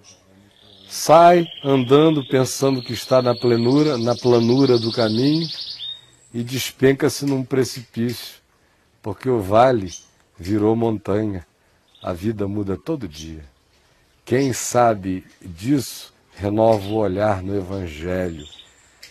sai 0.87 1.49
andando 1.65 2.23
pensando 2.29 2.83
que 2.83 2.93
está 2.93 3.23
na 3.23 3.35
planura, 3.35 3.97
na 3.97 4.15
planura 4.15 4.79
do 4.79 4.93
caminho 4.93 5.49
e 6.35 6.43
despenca-se 6.43 7.25
num 7.25 7.43
precipício, 7.43 8.35
porque 9.01 9.31
o 9.31 9.41
vale 9.41 9.91
virou 10.39 10.77
montanha. 10.77 11.47
A 12.03 12.13
vida 12.13 12.49
muda 12.49 12.79
todo 12.79 13.07
dia. 13.07 13.45
Quem 14.25 14.55
sabe 14.55 15.25
disso 15.43 16.15
renova 16.41 16.87
o 16.89 16.97
olhar 16.97 17.43
no 17.43 17.57
evangelho. 17.57 18.47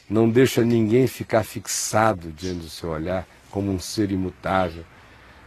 Não 0.10 0.30
deixa 0.30 0.64
ninguém 0.64 1.06
ficar 1.08 1.44
fixado 1.44 2.32
diante 2.32 2.62
do 2.62 2.70
seu 2.70 2.90
olhar 2.90 3.28
como 3.52 3.72
um 3.72 3.80
ser 3.80 4.12
imutável. 4.12 4.84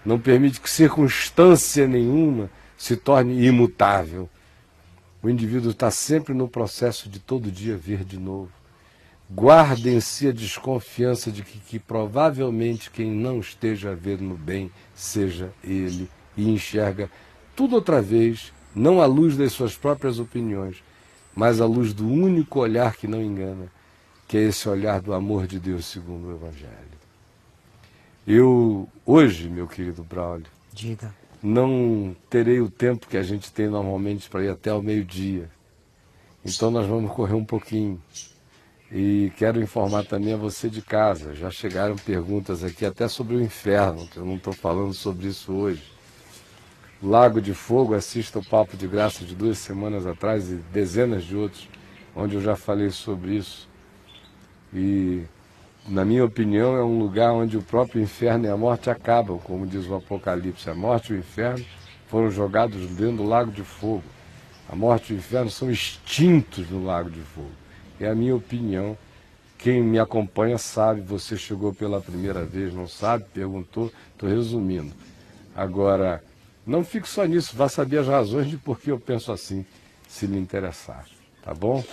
Não 0.04 0.18
permite 0.18 0.60
que 0.60 0.70
circunstância 0.70 1.86
nenhuma 1.86 2.50
se 2.76 2.96
torne 2.96 3.44
imutável 3.44 4.28
o 5.22 5.30
indivíduo 5.30 5.70
está 5.70 5.88
sempre 5.88 6.34
no 6.34 6.48
processo 6.48 7.08
de 7.08 7.20
todo 7.20 7.48
dia 7.48 7.76
ver 7.76 8.02
de 8.02 8.18
novo. 8.18 8.50
Guarda 9.30 9.88
em 9.88 10.00
si 10.00 10.26
a 10.26 10.32
desconfiança 10.32 11.30
de 11.30 11.44
que, 11.44 11.58
que 11.60 11.78
provavelmente 11.78 12.90
quem 12.90 13.12
não 13.12 13.38
esteja 13.38 13.96
no 14.20 14.36
bem 14.36 14.68
seja 14.96 15.52
ele 15.62 16.10
e 16.36 16.50
enxerga 16.50 17.08
tudo 17.54 17.76
outra 17.76 18.02
vez, 18.02 18.52
não 18.74 19.00
à 19.00 19.06
luz 19.06 19.36
das 19.36 19.52
suas 19.52 19.76
próprias 19.76 20.18
opiniões, 20.18 20.82
mas 21.34 21.60
à 21.60 21.66
luz 21.66 21.92
do 21.92 22.08
único 22.08 22.60
olhar 22.60 22.96
que 22.96 23.06
não 23.06 23.22
engana, 23.22 23.66
que 24.26 24.36
é 24.36 24.42
esse 24.42 24.68
olhar 24.68 25.00
do 25.00 25.12
amor 25.12 25.46
de 25.46 25.58
Deus 25.58 25.86
segundo 25.86 26.28
o 26.28 26.34
Evangelho. 26.34 27.02
Eu, 28.26 28.88
hoje, 29.04 29.48
meu 29.48 29.66
querido 29.66 30.04
Braulio, 30.04 30.46
Diga 30.72 31.12
não 31.42 32.14
terei 32.30 32.60
o 32.60 32.70
tempo 32.70 33.08
que 33.08 33.16
a 33.16 33.22
gente 33.22 33.52
tem 33.52 33.68
normalmente 33.68 34.30
para 34.30 34.44
ir 34.44 34.48
até 34.48 34.70
ao 34.70 34.80
meio-dia. 34.80 35.50
Então 36.44 36.70
nós 36.70 36.86
vamos 36.86 37.10
correr 37.12 37.34
um 37.34 37.44
pouquinho. 37.44 38.00
E 38.90 39.32
quero 39.36 39.60
informar 39.60 40.04
também 40.04 40.34
a 40.34 40.36
você 40.36 40.68
de 40.68 40.82
casa. 40.82 41.34
Já 41.34 41.50
chegaram 41.50 41.96
perguntas 41.96 42.62
aqui 42.62 42.84
até 42.84 43.08
sobre 43.08 43.34
o 43.34 43.42
inferno, 43.42 44.06
que 44.06 44.18
eu 44.18 44.24
não 44.24 44.36
estou 44.36 44.52
falando 44.52 44.92
sobre 44.92 45.26
isso 45.28 45.52
hoje. 45.52 45.82
Lago 47.02 47.40
de 47.40 47.52
Fogo, 47.52 47.94
assista 47.94 48.38
o 48.38 48.44
Papo 48.44 48.76
de 48.76 48.86
Graça 48.86 49.24
de 49.24 49.34
duas 49.34 49.58
semanas 49.58 50.06
atrás 50.06 50.48
e 50.50 50.54
dezenas 50.72 51.24
de 51.24 51.34
outros, 51.34 51.68
onde 52.14 52.36
eu 52.36 52.40
já 52.40 52.54
falei 52.54 52.90
sobre 52.90 53.34
isso. 53.34 53.68
E 54.72 55.24
na 55.88 56.04
minha 56.04 56.24
opinião, 56.24 56.76
é 56.76 56.84
um 56.84 57.00
lugar 57.00 57.32
onde 57.32 57.56
o 57.56 57.62
próprio 57.62 58.00
inferno 58.00 58.46
e 58.46 58.48
a 58.48 58.56
morte 58.56 58.88
acabam, 58.88 59.36
como 59.36 59.66
diz 59.66 59.84
o 59.88 59.96
Apocalipse. 59.96 60.70
A 60.70 60.74
morte 60.76 61.12
e 61.12 61.16
o 61.16 61.18
inferno 61.18 61.64
foram 62.06 62.30
jogados 62.30 62.86
dentro 62.90 63.16
do 63.16 63.24
lago 63.24 63.50
de 63.50 63.62
fogo. 63.62 64.04
A 64.68 64.76
morte 64.76 65.12
e 65.12 65.16
o 65.16 65.18
inferno 65.18 65.50
são 65.50 65.68
extintos 65.68 66.70
no 66.70 66.84
lago 66.84 67.10
de 67.10 67.20
fogo. 67.20 67.50
É 67.98 68.08
a 68.08 68.14
minha 68.14 68.36
opinião. 68.36 68.96
Quem 69.58 69.82
me 69.82 69.98
acompanha 69.98 70.56
sabe, 70.56 71.00
você 71.00 71.36
chegou 71.36 71.74
pela 71.74 72.00
primeira 72.00 72.44
vez, 72.44 72.72
não 72.72 72.86
sabe, 72.86 73.24
perguntou, 73.34 73.92
estou 74.12 74.28
resumindo. 74.28 74.92
Agora, 75.54 76.22
não 76.66 76.84
fique 76.84 77.08
só 77.08 77.24
nisso, 77.24 77.56
vá 77.56 77.68
saber 77.68 77.98
as 77.98 78.06
razões 78.06 78.48
de 78.48 78.56
por 78.56 78.78
que 78.78 78.90
eu 78.90 78.98
penso 78.98 79.32
assim, 79.32 79.64
se 80.08 80.26
lhe 80.26 80.38
interessar. 80.38 81.06
Tá 81.42 81.52
bom? 81.52 81.84